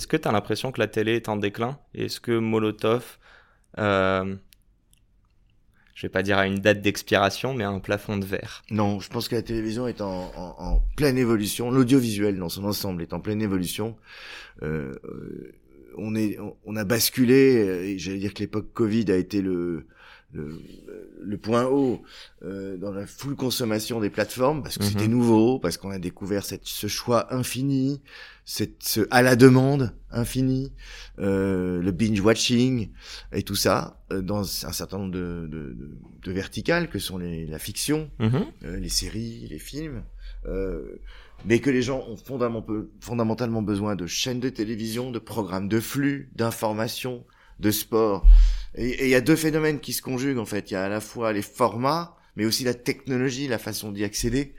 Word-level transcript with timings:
Est-ce 0.00 0.06
que 0.06 0.16
tu 0.16 0.26
as 0.26 0.32
l'impression 0.32 0.72
que 0.72 0.80
la 0.80 0.86
télé 0.86 1.16
est 1.16 1.28
en 1.28 1.36
déclin? 1.36 1.78
Est-ce 1.92 2.20
que 2.20 2.32
Molotov, 2.32 3.18
euh, 3.76 4.34
je 5.94 6.06
vais 6.06 6.08
pas 6.08 6.22
dire 6.22 6.38
à 6.38 6.46
une 6.46 6.54
date 6.54 6.80
d'expiration, 6.80 7.52
mais 7.52 7.64
à 7.64 7.68
un 7.68 7.80
plafond 7.80 8.16
de 8.16 8.24
verre? 8.24 8.62
Non, 8.70 8.98
je 9.00 9.10
pense 9.10 9.28
que 9.28 9.34
la 9.34 9.42
télévision 9.42 9.86
est 9.86 10.00
en, 10.00 10.82
pleine 10.96 11.18
évolution. 11.18 11.70
L'audiovisuel 11.70 12.38
dans 12.38 12.48
son 12.48 12.64
ensemble 12.64 13.02
est 13.02 13.12
en 13.12 13.20
pleine 13.20 13.42
évolution. 13.42 13.94
Euh, 14.62 14.94
on 15.98 16.14
est, 16.14 16.38
on 16.64 16.76
a 16.76 16.84
basculé. 16.84 17.90
Et 17.92 17.98
j'allais 17.98 18.20
dire 18.20 18.32
que 18.32 18.38
l'époque 18.38 18.72
Covid 18.72 19.12
a 19.12 19.16
été 19.16 19.42
le 19.42 19.86
le, 20.32 20.60
le, 21.22 21.36
point 21.38 21.64
haut 21.64 22.02
euh, 22.44 22.76
dans 22.76 22.92
la 22.92 23.06
full 23.06 23.34
consommation 23.36 24.00
des 24.00 24.10
plateformes 24.10 24.62
parce 24.62 24.78
que 24.78 24.84
c'était 24.84 25.04
Mhm. 25.08 25.10
nouveau, 25.10 25.58
parce 25.58 25.76
qu'on 25.76 25.90
a 25.90 25.98
découvert 25.98 26.44
cette, 26.44 26.64
ce 26.66 26.86
choix 26.86 27.34
infini, 27.34 28.00
cette, 28.44 28.82
ce 28.82 29.06
à 29.10 29.22
la 29.22 29.34
demande 29.36 29.92
infini, 30.10 30.72
euh, 31.18 31.80
le 31.82 31.90
binge 31.92 32.20
watching 32.20 32.90
et 33.32 33.42
tout 33.42 33.54
ça 33.56 34.00
euh, 34.12 34.22
dans 34.22 34.40
un 34.42 34.72
certain 34.72 34.98
nombre 34.98 35.12
de, 35.12 35.46
de, 35.50 35.72
de, 35.72 35.90
de 36.22 36.32
verticales 36.32 36.88
que 36.88 36.98
sont 36.98 37.18
les, 37.18 37.46
la 37.46 37.58
fiction, 37.58 38.10
euh, 38.64 38.76
les 38.78 38.88
séries, 38.88 39.46
les 39.50 39.58
films, 39.58 40.02
euh, 40.46 40.96
mais 41.44 41.58
que 41.58 41.70
les 41.70 41.82
gens 41.82 42.04
ont 42.08 42.16
fondamentalement, 42.16 42.84
fondamentalement 43.00 43.62
besoin 43.62 43.96
de 43.96 44.06
chaînes 44.06 44.40
de 44.40 44.48
télévision, 44.48 45.10
de 45.10 45.18
programmes 45.18 45.68
de 45.68 45.80
flux, 45.80 46.30
d'informations, 46.36 47.24
de 47.60 47.70
sport. 47.70 48.26
Et 48.74 49.04
il 49.04 49.10
y 49.10 49.14
a 49.14 49.20
deux 49.20 49.36
phénomènes 49.36 49.80
qui 49.80 49.92
se 49.92 50.02
conjuguent 50.02 50.38
en 50.38 50.46
fait. 50.46 50.70
Il 50.70 50.74
y 50.74 50.76
a 50.76 50.84
à 50.84 50.88
la 50.88 51.00
fois 51.00 51.32
les 51.32 51.42
formats, 51.42 52.16
mais 52.36 52.44
aussi 52.44 52.64
la 52.64 52.74
technologie, 52.74 53.48
la 53.48 53.58
façon 53.58 53.92
d'y 53.92 54.04
accéder. 54.04 54.54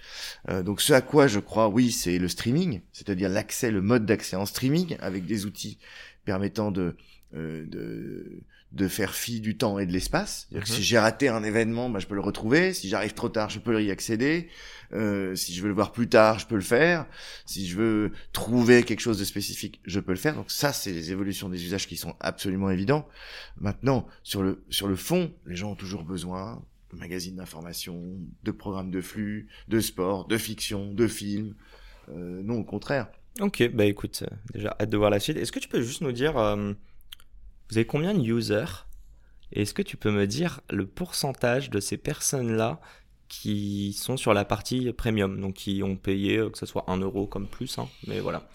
Euh, 0.50 0.64
donc 0.64 0.82
ce 0.82 0.94
à 0.94 1.02
quoi 1.02 1.28
je 1.28 1.40
crois, 1.40 1.70
oui, 1.70 1.92
c'est 1.92 2.18
le 2.18 2.28
streaming, 2.28 2.82
c'est-à-dire 2.92 3.30
l'accès, 3.30 3.72
le 3.72 3.82
mode 3.82 4.06
d'accès 4.06 4.36
en 4.36 4.46
streaming, 4.46 4.98
avec 5.00 5.26
des 5.26 5.46
outils 5.46 5.78
permettant 6.26 6.72
de 6.72 6.96
euh, 7.34 7.66
de, 7.66 8.44
de 8.72 8.88
faire 8.88 9.14
fi 9.14 9.42
du 9.42 9.58
temps 9.58 9.80
et 9.80 9.86
de 9.86 9.92
l'espace. 9.92 10.48
Mhm. 10.52 10.66
Si 10.66 10.84
j'ai 10.84 10.98
raté 10.98 11.28
un 11.28 11.44
événement, 11.44 11.90
bah, 11.90 12.00
je 12.00 12.08
peux 12.08 12.16
le 12.16 12.22
retrouver. 12.22 12.74
Si 12.74 12.88
j'arrive 12.88 13.14
trop 13.14 13.30
tard, 13.30 13.50
je 13.50 13.60
peux 13.60 13.84
y 13.84 13.92
accéder. 13.92 14.50
Euh, 14.94 15.36
si 15.36 15.54
je 15.54 15.62
veux 15.62 15.68
le 15.68 15.74
voir 15.74 15.92
plus 15.92 16.08
tard, 16.08 16.40
je 16.40 16.48
peux 16.48 16.56
le 16.56 16.62
faire. 16.62 17.06
Si 17.46 17.68
je 17.68 17.78
veux 17.78 18.12
trouver 18.34 18.84
quelque 18.84 19.00
chose 19.00 19.20
de 19.20 19.26
spécifique, 19.26 19.82
je 19.86 20.00
peux 20.00 20.12
le 20.12 20.18
faire. 20.18 20.36
Donc 20.36 20.52
ça, 20.52 20.74
c'est 20.74 20.92
les 20.92 21.12
évolutions 21.12 21.50
des 21.50 21.64
usages 21.64 21.88
qui 21.88 21.98
sont 21.98 22.16
absolument 22.20 22.70
évidents. 22.70 23.08
Maintenant, 23.58 24.08
sur 24.24 24.44
le 24.44 24.64
sur 24.70 24.88
le 24.88 24.96
fond, 24.96 25.34
les 25.46 25.56
gens 25.56 25.72
ont 25.72 25.76
toujours 25.76 26.04
besoin 26.04 26.62
de 26.94 26.98
magazines 26.98 27.36
d'information, 27.36 28.02
de 28.44 28.52
programmes 28.52 28.92
de 28.92 29.02
flux, 29.02 29.48
de 29.68 29.80
sport, 29.80 30.28
de 30.28 30.38
fiction, 30.38 30.94
de 30.94 31.08
films. 31.08 31.56
Euh, 32.10 32.42
non, 32.44 32.60
au 32.60 32.64
contraire. 32.64 33.08
Ok, 33.40 33.70
bah 33.74 33.86
écoute, 33.86 34.24
euh, 34.24 34.36
déjà 34.54 34.76
hâte 34.80 34.90
de 34.90 34.98
voir 34.98 35.10
la 35.10 35.20
suite. 35.20 35.38
Est-ce 35.38 35.52
que 35.52 35.60
tu 35.60 35.70
peux 35.70 35.82
juste 35.82 36.02
nous 36.02 36.12
dire, 36.12 36.38
euh, 36.38 36.74
vous 37.72 37.78
avez 37.78 37.86
combien 37.88 38.14
de 38.14 38.22
users? 38.22 38.86
Et 39.54 39.64
est-ce 39.64 39.74
que 39.74 39.82
tu 39.82 39.98
peux 39.98 40.12
me 40.12 40.28
dire 40.28 40.62
le 40.70 40.86
pourcentage 40.86 41.70
de 41.70 41.80
ces 41.80 41.98
personnes-là 41.98 42.80
qui 43.28 43.94
sont 43.94 44.18
sur 44.18 44.34
la 44.34 44.44
partie 44.46 44.92
premium, 44.94 45.40
donc 45.40 45.54
qui 45.56 45.82
ont 45.84 45.96
payé, 45.96 46.38
euh, 46.38 46.50
que 46.50 46.58
ce 46.58 46.66
soit 46.66 46.84
1 46.90 46.98
euro 46.98 47.28
comme 47.28 47.48
plus, 47.48 47.78
hein, 47.80 47.88
mais 48.08 48.20
voilà, 48.20 48.48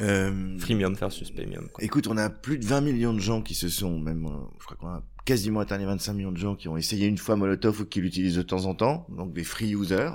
Euh, 0.00 0.56
freemium 0.58 0.94
versus 0.94 1.30
premium. 1.30 1.68
Quoi. 1.72 1.82
Écoute, 1.82 2.06
on 2.06 2.16
a 2.18 2.28
plus 2.30 2.58
de 2.58 2.64
20 2.66 2.82
millions 2.82 3.12
de 3.14 3.18
gens 3.20 3.42
qui 3.42 3.54
se 3.54 3.68
sont, 3.68 3.98
même, 3.98 4.26
euh, 4.26 4.30
je 4.60 4.64
crois 4.66 4.76
qu'on 4.76 4.88
a 4.88 5.02
quasiment 5.24 5.60
atteint 5.60 5.76
les 5.78 5.86
25 5.86 6.12
millions 6.12 6.30
de 6.32 6.36
gens 6.38 6.54
qui 6.54 6.68
ont 6.68 6.76
essayé 6.76 7.06
une 7.06 7.18
fois 7.18 7.36
Molotov 7.36 7.80
ou 7.80 7.84
qui 7.86 8.00
l'utilisent 8.00 8.36
de 8.36 8.42
temps 8.42 8.66
en 8.66 8.74
temps, 8.74 9.06
donc 9.08 9.32
des 9.32 9.44
free 9.44 9.70
users. 9.74 10.10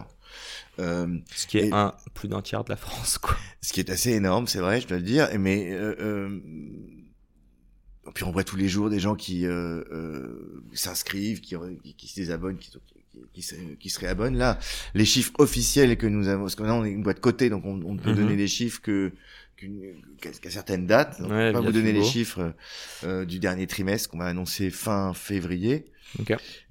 Euh, 0.79 1.17
Ce 1.35 1.45
qui 1.47 1.57
est 1.57 1.67
Et- 1.67 1.73
un, 1.73 1.93
plus 2.13 2.27
d'un 2.29 2.41
tiers 2.41 2.63
de 2.63 2.69
la 2.69 2.75
France, 2.77 3.17
quoi. 3.17 3.35
ce 3.61 3.73
qui 3.73 3.79
est 3.81 3.89
assez 3.89 4.11
énorme, 4.11 4.47
c'est 4.47 4.59
vrai, 4.59 4.79
je 4.79 4.87
dois 4.87 4.97
le 4.97 5.03
dire. 5.03 5.27
Mais 5.39 5.71
euh, 5.71 5.95
euh, 5.99 6.39
puis 8.13 8.23
on 8.25 8.31
voit 8.31 8.43
tous 8.43 8.55
les 8.57 8.67
jours 8.67 8.89
des 8.89 8.99
gens 8.99 9.15
qui 9.15 9.45
euh, 9.45 9.83
euh, 9.91 10.63
s'inscrivent, 10.73 11.41
qui, 11.41 11.55
qui, 11.97 12.07
se 12.07 12.15
désabonnent, 12.15 12.57
qui, 12.57 12.71
qui, 13.33 13.41
se, 13.41 13.55
qui 13.79 13.89
se 13.89 13.99
réabonnent. 13.99 14.37
Là, 14.37 14.59
les 14.93 15.05
chiffres 15.05 15.31
officiels 15.37 15.97
que 15.97 16.07
nous 16.07 16.27
avons, 16.27 16.43
parce 16.43 16.55
que 16.55 16.63
là 16.63 16.73
on 16.75 16.83
est 16.85 16.91
une 16.91 17.03
boîte 17.03 17.19
cotée, 17.21 17.49
donc 17.49 17.63
on, 17.65 17.81
on 17.85 17.93
ne 17.93 17.99
peut 17.99 18.09
Mhm. 18.11 18.15
donner 18.17 18.35
des 18.35 18.47
chiffres 18.47 18.81
que 18.81 19.11
qu'à 20.41 20.49
certaines 20.49 20.85
dates. 20.87 21.21
Donc, 21.21 21.31
Ouais, 21.31 21.49
on 21.49 21.53
va 21.53 21.59
via 21.61 21.69
vous 21.69 21.71
donner 21.71 21.93
les 21.93 22.03
chiffres 22.03 22.53
euh, 23.05 23.23
du 23.23 23.39
dernier 23.39 23.65
trimestre 23.67 24.09
qu'on 24.09 24.17
va 24.17 24.25
annoncer 24.25 24.69
fin 24.69 25.13
février. 25.13 25.85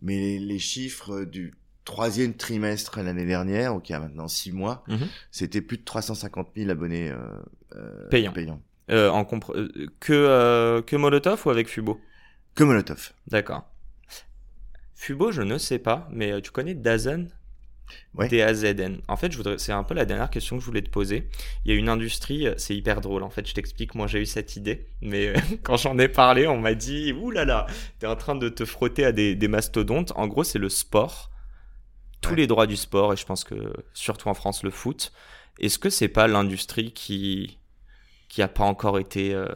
Mais 0.03 0.17
les, 0.19 0.39
les 0.39 0.59
chiffres 0.59 1.25
du 1.25 1.55
troisième 1.87 2.35
trimestre 2.35 3.01
l'année 3.01 3.25
dernière, 3.27 3.73
donc 3.73 3.89
il 3.89 3.93
y 3.93 3.95
a 3.95 3.99
maintenant 4.01 4.29
six 4.29 4.53
mois, 4.53 4.85
Mhm. 4.89 5.09
c'était 5.31 5.63
plus 5.63 5.79
de 5.79 5.85
350 5.85 6.51
000 6.55 6.71
abonnés 6.71 7.11
euh, 7.11 7.17
euh, 7.77 8.09
Payants. 8.11 8.33
payants. 8.33 8.63
Euh, 8.91 9.09
en 9.11 9.27
euh, 9.51 9.69
que, 10.01 10.13
euh, 10.13 10.83
que 10.83 10.97
Molotov 10.97 11.43
ou 11.47 11.51
avec 11.51 11.69
Fubo? 11.69 12.01
Que 12.55 12.65
Molotov. 12.65 13.13
D'accord. 13.29 13.65
Fubo, 14.95 15.33
je 15.33 15.43
ne 15.43 15.59
sais 15.59 15.79
pas, 15.79 16.09
mais 16.13 16.41
tu 16.43 16.51
connais 16.51 16.75
Dazen 16.75 17.31
Ouais. 18.15 18.29
D-A-Z-N. 18.29 19.03
En 19.09 19.17
fait, 19.17 19.31
je 19.33 19.37
voudrais, 19.37 19.59
c'est 19.59 19.73
un 19.73 19.83
peu 19.85 19.93
la 19.95 20.07
dernière 20.07 20.31
question 20.31 20.57
que 20.57 20.61
je 20.63 20.67
voulais 20.67 20.81
te 20.83 20.89
poser. 20.89 21.29
Il 21.65 21.73
y 21.73 21.75
a 21.75 21.79
une 21.79 21.91
industrie, 21.91 22.47
c'est 22.57 22.75
hyper 22.75 23.03
drôle. 23.03 23.23
En 23.23 23.29
fait, 23.29 23.47
je 23.47 23.53
t'explique, 23.53 23.95
moi 23.95 24.07
j'ai 24.07 24.21
eu 24.21 24.27
cette 24.27 24.57
idée, 24.57 24.87
mais 25.03 25.35
quand 25.63 25.77
j'en 25.77 25.99
ai 25.99 26.09
parlé, 26.09 26.47
on 26.47 26.59
m'a 26.59 26.75
dit, 26.75 27.13
ouh 27.13 27.31
là 27.31 27.45
là, 27.45 27.67
t'es 27.99 28.07
en 28.07 28.17
train 28.17 28.35
de 28.35 28.49
te 28.49 28.65
frotter 28.65 29.05
à 29.05 29.13
des, 29.13 29.35
des 29.35 29.49
mastodontes. 29.49 30.13
En 30.17 30.27
gros, 30.27 30.43
c'est 30.45 30.59
le 30.59 30.71
sport, 30.71 31.31
tous 32.23 32.31
Ouais. 32.31 32.37
les 32.37 32.47
droits 32.47 32.67
du 32.67 32.77
sport, 32.77 33.13
et 33.13 33.17
je 33.17 33.27
pense 33.27 33.45
que 33.45 33.73
surtout 33.93 34.29
en 34.29 34.35
France, 34.35 34.63
le 34.63 34.71
foot. 34.71 35.13
Est-ce 35.59 35.79
que 35.79 35.91
c'est 35.91 36.09
pas 36.09 36.29
l'industrie 36.29 36.93
qui 36.93 37.59
qui 38.33 38.41
a 38.41 38.49
pas 38.49 38.65
encore 38.65 38.99
été 38.99 39.35
euh, 39.35 39.47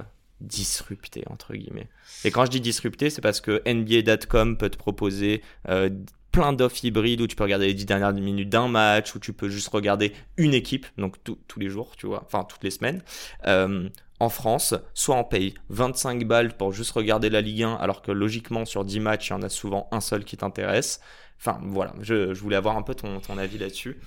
disruptée 0.42 1.24
entre 1.30 1.54
guillemets 1.54 1.88
Et 2.26 2.30
quand 2.30 2.44
je 2.44 2.50
dis 2.50 2.60
disruptée, 2.60 3.08
c'est 3.08 3.22
parce 3.22 3.40
que 3.40 3.62
NBA.com 3.66 4.58
peut 4.58 4.68
te 4.68 4.76
proposer 4.76 5.42
euh, 5.70 5.88
plein 6.30 6.52
d'offres 6.52 6.84
hybrides 6.84 7.22
où 7.22 7.26
tu 7.26 7.36
peux 7.36 7.44
regarder 7.44 7.68
les 7.68 7.74
10 7.74 7.86
dernières 7.86 8.12
minutes 8.12 8.50
d'un 8.50 8.68
match, 8.68 9.14
où 9.14 9.18
tu 9.18 9.32
peux 9.32 9.48
juste 9.48 9.68
regarder 9.68 10.12
une 10.36 10.52
équipe, 10.52 10.84
donc 10.98 11.14
tous 11.24 11.58
les 11.58 11.70
jours, 11.70 11.96
tu 11.96 12.06
vois, 12.06 12.22
enfin 12.26 12.44
toutes 12.44 12.64
les 12.64 12.70
semaines. 12.70 13.02
Euh, 13.46 13.88
en 14.20 14.28
France, 14.28 14.74
soit 14.92 15.16
on 15.16 15.24
paye 15.24 15.54
25 15.70 16.24
balles 16.24 16.54
pour 16.54 16.74
juste 16.74 16.92
regarder 16.92 17.30
la 17.30 17.40
Ligue 17.40 17.62
1, 17.62 17.76
alors 17.76 18.02
que 18.02 18.12
logiquement 18.12 18.66
sur 18.66 18.84
10 18.84 19.00
matchs, 19.00 19.28
il 19.28 19.30
y 19.30 19.36
en 19.36 19.42
a 19.42 19.48
souvent 19.48 19.88
un 19.90 20.02
seul 20.02 20.22
qui 20.22 20.36
t'intéresse. 20.36 21.00
Enfin 21.40 21.58
voilà, 21.62 21.94
je, 22.02 22.34
voulais 22.34 22.56
avoir 22.56 22.76
un 22.76 22.82
peu 22.82 22.94
ton 22.94 23.38
avis 23.38 23.56
là-dessus. 23.56 23.98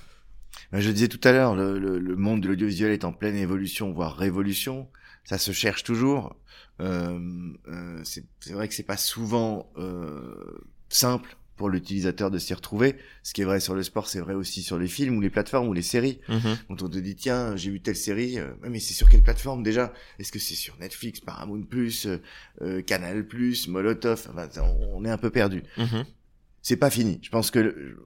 Ben, 0.71 0.79
Je 0.79 0.91
disais 0.91 1.07
tout 1.07 1.21
à 1.23 1.31
l'heure, 1.31 1.55
le, 1.55 1.79
le, 1.79 1.99
le 1.99 2.15
monde 2.15 2.41
de 2.41 2.47
l'audiovisuel 2.47 2.91
est 2.91 3.05
en 3.05 3.13
pleine 3.13 3.35
évolution, 3.35 3.91
voire 3.91 4.15
révolution. 4.17 4.87
Ça 5.23 5.37
se 5.37 5.51
cherche 5.51 5.83
toujours. 5.83 6.35
Euh, 6.81 7.19
euh, 7.67 8.01
c'est 8.03 8.53
vrai 8.53 8.67
que 8.67 8.73
c'est 8.73 8.83
pas 8.83 8.97
souvent 8.97 9.71
euh, 9.77 10.33
simple 10.89 11.35
pour 11.57 11.69
l'utilisateur 11.69 12.31
de 12.31 12.39
s'y 12.39 12.53
retrouver. 12.53 12.95
Ce 13.21 13.33
qui 13.33 13.41
est 13.41 13.45
vrai 13.45 13.59
sur 13.59 13.75
le 13.75 13.83
sport, 13.83 14.07
c'est 14.07 14.21
vrai 14.21 14.33
aussi 14.33 14.63
sur 14.63 14.79
les 14.79 14.87
films 14.87 15.17
ou 15.17 15.21
les 15.21 15.29
plateformes 15.29 15.67
ou 15.67 15.73
les 15.73 15.81
séries. 15.81 16.21
Quand 16.69 16.81
on 16.81 16.87
te 16.89 16.97
dit 16.97 17.15
tiens 17.17 17.57
j'ai 17.57 17.69
vu 17.69 17.81
telle 17.81 17.97
série, 17.97 18.39
euh, 18.39 18.47
mais 18.61 18.79
c'est 18.79 18.93
sur 18.93 19.09
quelle 19.09 19.21
plateforme 19.23 19.61
déjà? 19.61 19.91
Est-ce 20.19 20.31
que 20.31 20.39
c'est 20.39 20.55
sur 20.55 20.77
Netflix, 20.79 21.19
Paramount 21.19 21.63
Plus, 21.63 22.05
euh, 22.07 22.21
euh, 22.61 22.81
Canal 22.81 23.27
Plus, 23.27 23.67
Molotov? 23.67 24.29
Enfin, 24.31 24.47
on, 24.93 25.03
est 25.03 25.09
un 25.09 25.17
peu 25.17 25.31
perdu. 25.31 25.63
Mhm. 25.77 26.05
C'est 26.61 26.77
pas 26.77 26.89
fini. 26.89 27.19
Je 27.21 27.29
pense 27.29 27.51
que 27.51 27.59
le- 27.59 27.97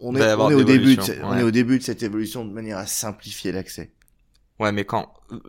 on 0.00 0.14
est, 0.14 0.34
on 0.34 0.46
au 0.46 0.64
début, 0.64 0.96
de, 0.96 1.22
on 1.22 1.36
est 1.36 1.42
au 1.42 1.50
début 1.50 1.78
de 1.78 1.82
cette 1.82 2.02
évolution 2.02 2.44
de 2.44 2.52
manière 2.52 2.78
à 2.78 2.86
simplifier 2.86 3.52
l'accès. 3.52 3.92
Ouais, 4.58 4.72
mais 4.72 4.84
quand 4.84 5.12
euh, 5.32 5.40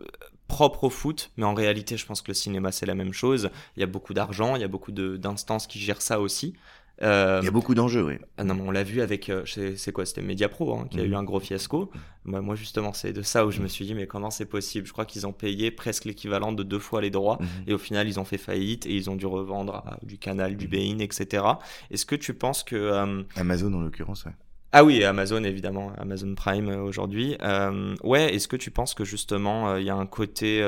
propre 0.46 0.84
au 0.84 0.90
foot, 0.90 1.30
mais 1.36 1.44
en 1.44 1.54
réalité, 1.54 1.96
je 1.96 2.06
pense 2.06 2.22
que 2.22 2.28
le 2.28 2.34
cinéma 2.34 2.72
c'est 2.72 2.86
la 2.86 2.94
même 2.94 3.12
chose. 3.12 3.50
Il 3.76 3.80
y 3.80 3.82
a 3.82 3.86
beaucoup 3.86 4.14
d'argent, 4.14 4.56
il 4.56 4.62
y 4.62 4.64
a 4.64 4.68
beaucoup 4.68 4.92
d'instances 4.92 5.66
qui 5.66 5.78
gèrent 5.78 6.02
ça 6.02 6.20
aussi. 6.20 6.54
Euh, 7.02 7.38
Il 7.42 7.44
y 7.44 7.48
a 7.48 7.52
beaucoup 7.52 7.74
d'enjeux, 7.74 8.02
oui. 8.02 8.14
ah 8.38 8.44
non, 8.44 8.54
mais 8.54 8.62
on 8.66 8.70
l'a 8.72 8.82
vu 8.82 9.00
avec, 9.00 9.28
euh, 9.30 9.44
c'est 9.76 9.92
quoi, 9.92 10.04
c'était 10.04 10.20
Mediapro 10.22 10.74
hein, 10.74 10.88
qui 10.90 10.98
a 10.98 11.04
Mhm. 11.04 11.12
eu 11.12 11.14
un 11.14 11.22
gros 11.22 11.38
fiasco. 11.40 11.90
Moi 12.24 12.54
justement, 12.56 12.92
c'est 12.92 13.12
de 13.12 13.22
ça 13.22 13.46
où 13.46 13.50
je 13.50 13.60
me 13.62 13.68
suis 13.68 13.84
dit, 13.86 13.94
mais 13.94 14.06
comment 14.06 14.30
c'est 14.30 14.46
possible? 14.46 14.86
Je 14.86 14.92
crois 14.92 15.04
qu'ils 15.06 15.26
ont 15.26 15.32
payé 15.32 15.70
presque 15.70 16.04
l'équivalent 16.06 16.52
de 16.52 16.62
deux 16.62 16.78
fois 16.80 17.00
les 17.00 17.10
droits. 17.10 17.38
Mhm. 17.40 17.46
Et 17.68 17.72
au 17.74 17.78
final, 17.78 18.08
ils 18.08 18.18
ont 18.18 18.24
fait 18.24 18.36
faillite 18.38 18.84
et 18.86 18.94
ils 18.94 19.08
ont 19.10 19.16
dû 19.16 19.26
revendre 19.26 19.76
à 19.76 19.98
du 20.02 20.18
Canal, 20.18 20.56
du 20.56 20.66
Bein, 20.68 20.98
etc. 20.98 21.44
Est-ce 21.90 22.04
que 22.04 22.16
tu 22.16 22.34
penses 22.34 22.64
que 22.64 22.74
euh, 22.76 23.22
Amazon 23.36 23.72
en 23.74 23.80
l'occurrence, 23.80 24.24
ouais. 24.24 24.32
Ah 24.72 24.84
oui, 24.84 25.02
Amazon 25.04 25.44
évidemment, 25.44 25.92
Amazon 25.96 26.34
Prime 26.34 26.68
euh, 26.68 26.82
aujourd'hui. 26.82 27.36
Euh, 27.42 27.94
ouais, 28.04 28.34
est-ce 28.34 28.48
que 28.48 28.56
tu 28.56 28.70
penses 28.70 28.92
que 28.92 29.04
justement 29.04 29.76
il 29.76 29.84
y 29.84 29.90
a 29.90 29.94
un 29.96 30.04
côté, 30.04 30.62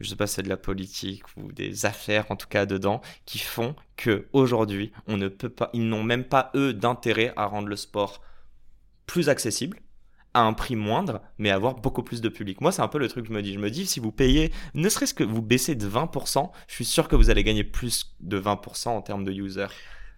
je 0.00 0.08
sais 0.08 0.16
pas, 0.16 0.26
c'est 0.26 0.42
de 0.42 0.48
la 0.48 0.56
politique 0.56 1.22
ou 1.36 1.52
des 1.52 1.86
affaires 1.86 2.30
en 2.30 2.36
tout 2.36 2.48
cas 2.48 2.66
dedans, 2.66 3.00
qui 3.26 3.38
font 3.38 3.74
que 3.96 4.26
aujourd'hui 4.32 4.92
ne 5.08 5.28
ils 5.72 5.88
n'ont 5.88 6.02
même 6.02 6.24
pas 6.24 6.50
eux 6.54 6.72
d'intérêt 6.72 7.32
à 7.36 7.46
rendre 7.46 7.68
le 7.68 7.76
sport 7.76 8.22
plus 9.06 9.28
accessible 9.28 9.78
à 10.34 10.42
un 10.42 10.52
prix 10.52 10.76
moindre, 10.76 11.20
mais 11.38 11.50
avoir 11.50 11.74
beaucoup 11.74 12.02
plus 12.02 12.20
de 12.20 12.28
public. 12.28 12.60
Moi, 12.60 12.70
c'est 12.70 12.82
un 12.82 12.88
peu 12.88 12.98
le 12.98 13.08
truc 13.08 13.24
que 13.24 13.28
je 13.28 13.34
me 13.34 13.42
dis. 13.42 13.54
Je 13.54 13.58
me 13.58 13.70
dis, 13.70 13.86
si 13.86 13.98
vous 13.98 14.12
payez, 14.12 14.52
ne 14.74 14.88
serait-ce 14.88 15.14
que 15.14 15.24
vous 15.24 15.42
baissez 15.42 15.74
de 15.74 15.88
20%, 15.88 16.50
je 16.68 16.74
suis 16.74 16.84
sûr 16.84 17.08
que 17.08 17.16
vous 17.16 17.30
allez 17.30 17.42
gagner 17.42 17.64
plus 17.64 18.14
de 18.20 18.38
20% 18.38 18.88
en 18.88 19.02
termes 19.02 19.24
de 19.24 19.32
users. 19.32 19.66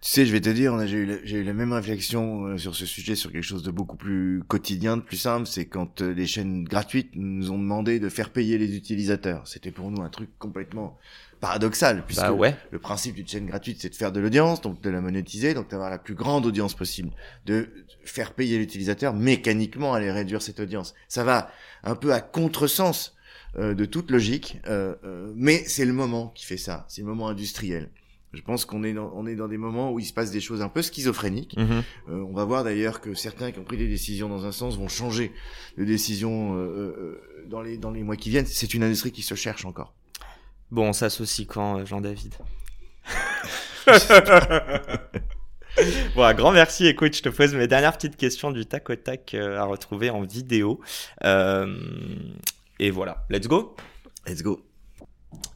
Tu 0.01 0.09
sais, 0.09 0.25
je 0.25 0.31
vais 0.31 0.41
te 0.41 0.49
dire, 0.49 0.75
j'ai 0.87 0.97
eu, 0.97 1.21
eu 1.25 1.43
la 1.43 1.53
même 1.53 1.73
réflexion 1.73 2.45
euh, 2.45 2.57
sur 2.57 2.75
ce 2.75 2.87
sujet, 2.87 3.15
sur 3.15 3.31
quelque 3.31 3.43
chose 3.43 3.61
de 3.61 3.69
beaucoup 3.69 3.97
plus 3.97 4.41
quotidien, 4.47 4.97
de 4.97 5.03
plus 5.03 5.17
simple. 5.17 5.45
C'est 5.45 5.65
quand 5.65 6.01
euh, 6.01 6.11
les 6.11 6.25
chaînes 6.25 6.63
gratuites 6.63 7.11
nous 7.13 7.51
ont 7.51 7.59
demandé 7.59 7.99
de 7.99 8.09
faire 8.09 8.31
payer 8.31 8.57
les 8.57 8.75
utilisateurs. 8.75 9.47
C'était 9.47 9.69
pour 9.69 9.91
nous 9.91 10.01
un 10.01 10.09
truc 10.09 10.31
complètement 10.39 10.97
paradoxal, 11.39 12.03
puisque 12.05 12.21
bah 12.21 12.31
ouais. 12.31 12.55
le 12.71 12.79
principe 12.79 13.15
d'une 13.15 13.27
chaîne 13.27 13.45
gratuite, 13.45 13.77
c'est 13.79 13.89
de 13.89 13.95
faire 13.95 14.11
de 14.11 14.19
l'audience, 14.19 14.61
donc 14.61 14.81
de 14.81 14.89
la 14.89 15.01
monétiser, 15.01 15.53
donc 15.53 15.69
d'avoir 15.69 15.89
la 15.89 15.99
plus 15.99 16.15
grande 16.15 16.45
audience 16.45 16.73
possible, 16.73 17.11
de 17.45 17.69
faire 18.03 18.33
payer 18.33 18.57
l'utilisateur 18.57 19.13
mécaniquement, 19.13 19.93
aller 19.93 20.11
réduire 20.11 20.41
cette 20.41 20.59
audience. 20.59 20.93
Ça 21.09 21.23
va 21.23 21.51
un 21.83 21.95
peu 21.95 22.13
à 22.13 22.21
contresens 22.21 23.15
euh, 23.57 23.73
de 23.73 23.85
toute 23.85 24.11
logique, 24.11 24.59
euh, 24.67 24.95
euh, 25.03 25.33
mais 25.35 25.63
c'est 25.65 25.83
le 25.83 25.93
moment 25.93 26.29
qui 26.29 26.45
fait 26.45 26.57
ça, 26.57 26.85
c'est 26.87 27.01
le 27.01 27.07
moment 27.07 27.27
industriel. 27.27 27.89
Je 28.33 28.41
pense 28.41 28.65
qu'on 28.65 28.83
est 28.83 28.93
dans, 28.93 29.11
on 29.13 29.27
est 29.27 29.35
dans 29.35 29.47
des 29.47 29.57
moments 29.57 29.91
où 29.91 29.99
il 29.99 30.05
se 30.05 30.13
passe 30.13 30.31
des 30.31 30.39
choses 30.39 30.61
un 30.61 30.69
peu 30.69 30.81
schizophréniques. 30.81 31.57
Mhm. 31.57 31.83
Euh, 32.09 32.25
on 32.29 32.33
va 32.33 32.45
voir 32.45 32.63
d'ailleurs 32.63 33.01
que 33.01 33.13
certains 33.13 33.51
qui 33.51 33.59
ont 33.59 33.63
pris 33.63 33.77
des 33.77 33.87
décisions 33.87 34.29
dans 34.29 34.45
un 34.45 34.51
sens 34.51 34.77
vont 34.77 34.87
changer 34.87 35.33
de 35.77 35.83
décision 35.83 36.55
euh, 36.55 37.21
dans 37.47 37.61
les 37.61 37.77
dans 37.77 37.91
les 37.91 38.03
mois 38.03 38.15
qui 38.15 38.29
viennent. 38.29 38.45
C'est 38.45 38.73
une 38.73 38.83
industrie 38.83 39.11
qui 39.11 39.21
se 39.21 39.35
cherche 39.35 39.65
encore. 39.65 39.93
Bon, 40.71 40.87
on 40.87 40.93
s'associe 40.93 41.45
quand, 41.45 41.79
euh, 41.79 41.85
Jean-David? 41.85 42.33
Bon, 46.15 46.23
un 46.23 46.33
grand 46.33 46.51
merci. 46.51 46.85
Écoute, 46.85 47.15
je 47.15 47.21
te 47.21 47.29
pose 47.29 47.55
mes 47.55 47.67
dernières 47.67 47.93
petites 47.93 48.17
questions 48.17 48.51
du 48.51 48.65
tac 48.65 48.89
au 48.89 48.95
tac 48.95 49.33
euh, 49.33 49.57
à 49.57 49.63
retrouver 49.63 50.09
en 50.09 50.21
vidéo. 50.21 50.81
Euh, 51.23 51.73
et 52.77 52.91
voilà, 52.91 53.25
let's 53.29 53.47
go. 53.47 53.75
Let's 54.27 54.43
go. 54.43 54.61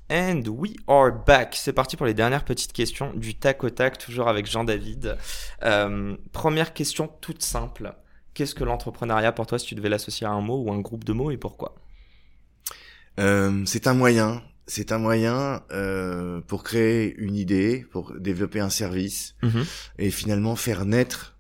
And 0.10 0.44
we 0.48 0.76
are 0.88 1.12
back. 1.26 1.56
C'est 1.56 1.74
parti 1.74 1.98
pour 1.98 2.06
les 2.06 2.14
dernières 2.14 2.46
petites 2.46 2.74
questions 2.74 3.12
du 3.16 3.36
tac 3.36 3.64
au 3.64 3.70
tac, 3.72 3.98
toujours 3.98 4.28
avec 4.28 4.46
Jean-David. 4.46 5.18
Euh, 5.64 6.16
première 6.32 6.74
question 6.74 7.10
toute 7.22 7.42
simple. 7.42 7.94
Qu'est-ce 8.36 8.54
que 8.54 8.64
l'entrepreneuriat 8.64 9.32
pour 9.32 9.48
toi 9.48 9.58
si 9.58 9.66
tu 9.66 9.76
devais 9.76 9.90
l'associer 9.90 10.28
à 10.28 10.32
un 10.32 10.42
mot 10.42 10.62
ou 10.62 10.72
un 10.72 10.80
groupe 10.80 11.06
de 11.06 11.14
mots 11.14 11.32
et 11.32 11.38
pourquoi? 11.38 11.76
Euh, 13.20 13.64
C'est 13.66 13.88
un 13.88 13.94
moyen 13.94 14.42
c'est 14.68 14.92
un 14.92 14.98
moyen 14.98 15.62
euh, 15.74 16.42
pour 16.42 16.64
créer 16.64 17.14
une 17.20 17.36
idée, 17.36 17.86
pour 17.92 18.14
développer 18.20 18.60
un 18.60 18.72
service 18.72 19.36
Mhm. 19.44 19.64
et 20.00 20.10
finalement 20.10 20.56
faire 20.56 20.86
naître 20.86 21.38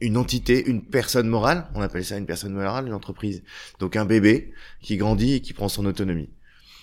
une 0.00 0.16
entité, 0.16 0.64
une 0.68 0.80
personne 0.84 1.26
morale. 1.26 1.66
On 1.74 1.80
appelle 1.82 2.04
ça 2.04 2.16
une 2.16 2.24
personne 2.24 2.52
morale, 2.52 2.86
une 2.86 2.92
entreprise. 2.94 3.42
Donc 3.80 3.96
un 3.96 4.04
bébé 4.04 4.52
qui 4.80 4.96
grandit 4.96 5.34
et 5.34 5.40
qui 5.40 5.52
prend 5.54 5.68
son 5.68 5.86
autonomie. 5.86 6.30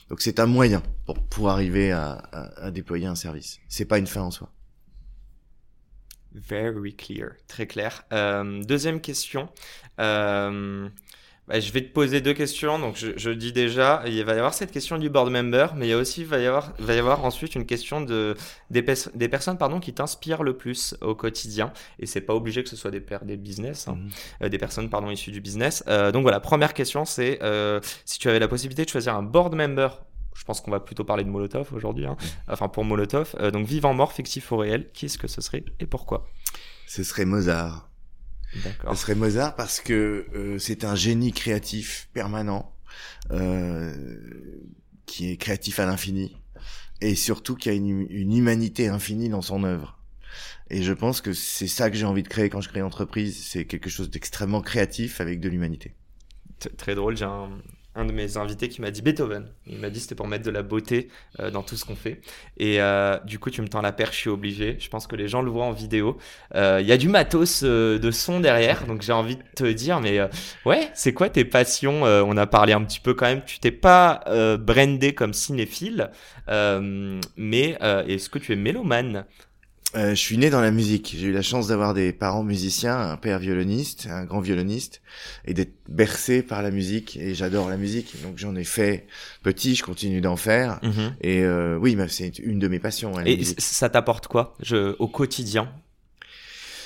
Donc 0.09 0.21
c'est 0.21 0.39
un 0.39 0.45
moyen 0.45 0.83
pour 1.05 1.15
pour 1.29 1.49
arriver 1.49 1.91
à, 1.91 2.13
à, 2.31 2.65
à 2.65 2.71
déployer 2.71 3.07
un 3.07 3.15
service. 3.15 3.59
C'est 3.67 3.85
pas 3.85 3.97
une 3.97 4.07
fin 4.07 4.21
en 4.21 4.31
soi. 4.31 4.51
Very 6.33 6.93
clear, 6.93 7.31
très 7.47 7.65
clair. 7.65 8.03
Euh, 8.11 8.61
deuxième 8.63 8.99
question. 8.99 9.47
Euh, 10.01 10.89
bah, 11.47 11.59
je 11.59 11.71
vais 11.71 11.81
te 11.81 11.91
poser 11.93 12.21
deux 12.21 12.33
questions. 12.33 12.79
Donc, 12.79 12.95
je, 12.97 13.09
je, 13.17 13.29
dis 13.29 13.51
déjà, 13.53 14.03
il 14.07 14.23
va 14.25 14.33
y 14.33 14.37
avoir 14.37 14.53
cette 14.53 14.71
question 14.71 14.97
du 14.97 15.09
board 15.09 15.29
member, 15.31 15.67
mais 15.75 15.85
il 15.87 15.89
y 15.89 15.93
a 15.93 15.97
aussi, 15.97 16.21
il 16.21 16.27
va 16.27 16.39
y 16.39 16.45
avoir, 16.45 16.73
il 16.79 16.85
va 16.85 16.93
y 16.95 16.97
avoir 16.99 17.23
ensuite 17.23 17.55
une 17.55 17.65
question 17.65 18.01
de 18.01 18.35
des, 18.71 18.83
des 19.13 19.29
personnes, 19.29 19.57
pardon, 19.57 19.79
qui 19.79 19.93
t'inspirent 19.93 20.43
le 20.43 20.57
plus 20.57 20.95
au 21.01 21.13
quotidien. 21.15 21.71
Et 21.99 22.05
c'est 22.07 22.21
pas 22.21 22.33
obligé 22.33 22.63
que 22.63 22.69
ce 22.69 22.75
soit 22.75 22.91
des 22.91 23.01
pères 23.01 23.25
des 23.25 23.37
business, 23.37 23.87
hein, 23.87 23.95
Mhm. 23.97 24.09
euh, 24.43 24.49
des 24.49 24.57
personnes, 24.57 24.89
pardon, 24.89 25.09
issues 25.11 25.31
du 25.31 25.41
business. 25.41 25.83
Euh, 25.87 26.11
donc 26.11 26.23
voilà, 26.23 26.39
première 26.39 26.73
question, 26.73 27.05
c'est 27.05 27.39
euh, 27.43 27.79
si 28.05 28.17
tu 28.19 28.27
avais 28.29 28.39
la 28.39 28.47
possibilité 28.47 28.83
de 28.85 28.89
choisir 28.89 29.15
un 29.15 29.23
board 29.23 29.53
member. 29.55 30.01
Je 30.35 30.43
pense 30.43 30.59
qu'on 30.59 30.71
va 30.71 30.81
plutôt 30.81 31.05
parler 31.05 31.23
de 31.23 31.29
Molotov 31.29 31.73
aujourd'hui, 31.73 32.05
hein. 32.05 32.17
enfin 32.49 32.67
pour 32.67 32.83
Molotov. 32.83 33.35
Euh, 33.39 33.51
donc 33.51 33.65
vivant, 33.65 33.93
mort, 33.93 34.11
fictif 34.11 34.51
ou 34.51 34.57
réel, 34.57 34.89
qui 34.93 35.05
est-ce 35.05 35.17
que 35.17 35.27
ce 35.29 35.39
serait 35.39 35.63
et 35.79 35.85
pourquoi? 35.85 36.27
Ce 36.87 37.03
serait 37.03 37.23
Mozart. 37.23 37.89
D'accord. 38.63 38.95
Ce 38.95 39.01
serait 39.01 39.15
Mozart 39.15 39.55
parce 39.55 39.81
que 39.81 40.25
euh, 40.33 40.59
c'est 40.59 40.83
un 40.83 40.95
génie 40.95 41.33
créatif 41.33 42.09
permanent, 42.13 42.73
euh, 43.31 44.17
qui 45.05 45.31
est 45.31 45.37
créatif 45.37 45.79
à 45.79 45.85
l'infini, 45.85 46.37
et 47.01 47.15
surtout 47.15 47.55
qui 47.55 47.69
a 47.69 47.73
une, 47.73 48.07
une, 48.09 48.35
humanité 48.35 48.87
infinie 48.87 49.29
dans 49.29 49.41
son 49.41 49.63
œuvre. 49.63 49.99
Et 50.69 50.81
je 50.81 50.93
pense 50.93 51.21
que 51.21 51.33
c'est 51.33 51.67
ça 51.67 51.89
que 51.91 51.97
j'ai 51.97 52.05
envie 52.05 52.23
de 52.23 52.27
créer 52.27 52.49
quand 52.49 52.61
je 52.61 52.69
crée 52.69 52.79
une 52.79 52.85
entreprise, 52.85 53.45
c'est 53.45 53.65
quelque 53.65 53.89
chose 53.89 54.09
d'extrêmement 54.09 54.61
créatif 54.61 55.21
avec 55.21 55.39
de 55.39 55.49
l'humanité. 55.49 55.93
Très 56.77 56.95
drôle, 56.95 57.17
j'ai 57.17 57.25
un, 57.25 57.49
un 57.95 58.05
de 58.05 58.11
mes 58.11 58.37
invités 58.37 58.69
qui 58.69 58.81
m'a 58.81 58.91
dit 58.91 59.01
Beethoven. 59.01 59.47
Il 59.67 59.79
m'a 59.79 59.89
dit 59.89 59.99
c'était 59.99 60.15
pour 60.15 60.27
mettre 60.27 60.43
de 60.43 60.51
la 60.51 60.63
beauté 60.63 61.07
euh, 61.39 61.49
dans 61.49 61.63
tout 61.63 61.77
ce 61.77 61.85
qu'on 61.85 61.95
fait. 61.95 62.21
Et 62.57 62.81
euh, 62.81 63.17
du 63.25 63.39
coup, 63.39 63.49
tu 63.49 63.61
me 63.61 63.67
tends 63.67 63.81
la 63.81 63.93
perche, 63.93 64.15
je 64.15 64.21
suis 64.21 64.29
obligé. 64.29 64.77
Je 64.79 64.89
pense 64.89 65.07
que 65.07 65.15
les 65.15 65.27
gens 65.27 65.41
le 65.41 65.49
voient 65.49 65.65
en 65.65 65.71
vidéo. 65.71 66.17
Euh, 66.55 66.79
Il 66.81 66.87
y 66.87 66.91
a 66.91 66.97
du 66.97 67.07
matos 67.07 67.63
de 67.63 68.11
son 68.11 68.39
derrière, 68.41 68.85
donc 68.85 69.01
j'ai 69.01 69.13
envie 69.13 69.37
de 69.37 69.43
te 69.55 69.63
dire, 69.63 70.01
mais 70.01 70.19
ouais, 70.65 70.89
c'est 70.93 71.13
quoi 71.13 71.29
tes 71.29 71.45
passions 71.45 72.03
On 72.03 72.37
a 72.37 72.47
parlé 72.47 72.73
un 72.73 72.83
petit 72.83 72.99
peu 72.99 73.13
quand 73.13 73.25
même. 73.25 73.43
Tu 73.45 73.59
t'es 73.59 73.71
pas 73.71 74.23
brandé 74.59 75.13
comme 75.13 75.33
cinéphile, 75.33 76.11
mais 76.47 77.77
est-ce 78.07 78.29
que 78.29 78.39
tu 78.39 78.53
es 78.53 78.55
mélomane? 78.55 79.25
Euh, 79.95 80.09
je 80.11 80.15
suis 80.15 80.37
né 80.37 80.49
dans 80.49 80.61
la 80.61 80.71
musique. 80.71 81.15
J'ai 81.17 81.27
eu 81.27 81.31
la 81.31 81.41
chance 81.41 81.67
d'avoir 81.67 81.93
des 81.93 82.13
parents 82.13 82.43
musiciens, 82.43 82.97
un 82.97 83.17
père 83.17 83.39
violoniste, 83.39 84.07
un 84.09 84.25
grand 84.25 84.39
violoniste, 84.39 85.01
et 85.45 85.53
d'être 85.53 85.73
bercé 85.89 86.41
par 86.43 86.61
la 86.61 86.71
musique. 86.71 87.17
Et 87.17 87.33
j'adore 87.35 87.69
la 87.69 87.77
musique. 87.77 88.15
Donc 88.23 88.37
j'en 88.37 88.55
ai 88.55 88.63
fait 88.63 89.07
petit, 89.43 89.75
je 89.75 89.83
continue 89.83 90.21
d'en 90.21 90.35
faire. 90.35 90.79
mm 90.81 90.89
-hmm. 90.89 91.11
Et 91.21 91.43
euh, 91.43 91.77
oui, 91.77 91.97
c'est 92.09 92.39
une 92.39 92.59
de 92.59 92.67
mes 92.67 92.79
passions. 92.79 93.17
Hein, 93.17 93.23
et 93.25 93.43
ça 93.57 93.89
t'apporte 93.89 94.27
quoi 94.27 94.55
je, 94.61 94.95
au 94.99 95.07
quotidien? 95.07 95.69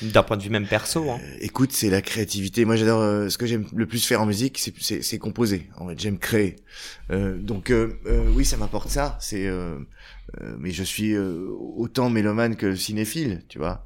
D'un 0.01 0.23
point 0.23 0.37
de 0.37 0.43
vue 0.43 0.49
même 0.49 0.67
perso. 0.67 1.09
Hein. 1.11 1.19
Euh, 1.21 1.35
écoute, 1.41 1.71
c'est 1.73 1.89
la 1.89 2.01
créativité. 2.01 2.63
Moi, 2.63 2.77
j'adore. 2.77 3.01
Euh, 3.01 3.27
ce 3.29 3.37
que 3.37 3.45
j'aime 3.45 3.65
le 3.75 3.85
plus 3.85 4.05
faire 4.05 4.21
en 4.21 4.25
musique, 4.25 4.57
c'est 4.57 5.17
composer. 5.17 5.67
En 5.75 5.89
fait, 5.89 5.99
j'aime 5.99 6.17
créer. 6.17 6.55
Euh, 7.11 7.37
donc, 7.37 7.73
oui, 8.35 8.45
ça 8.45 8.55
m'apporte 8.57 8.89
ça. 8.89 9.17
C'est, 9.19 9.49
mais 10.57 10.71
je 10.71 10.83
suis 10.83 11.17
autant 11.17 12.09
mélomane 12.09 12.55
que 12.55 12.75
cinéphile, 12.75 13.43
tu 13.47 13.57
vois. 13.57 13.85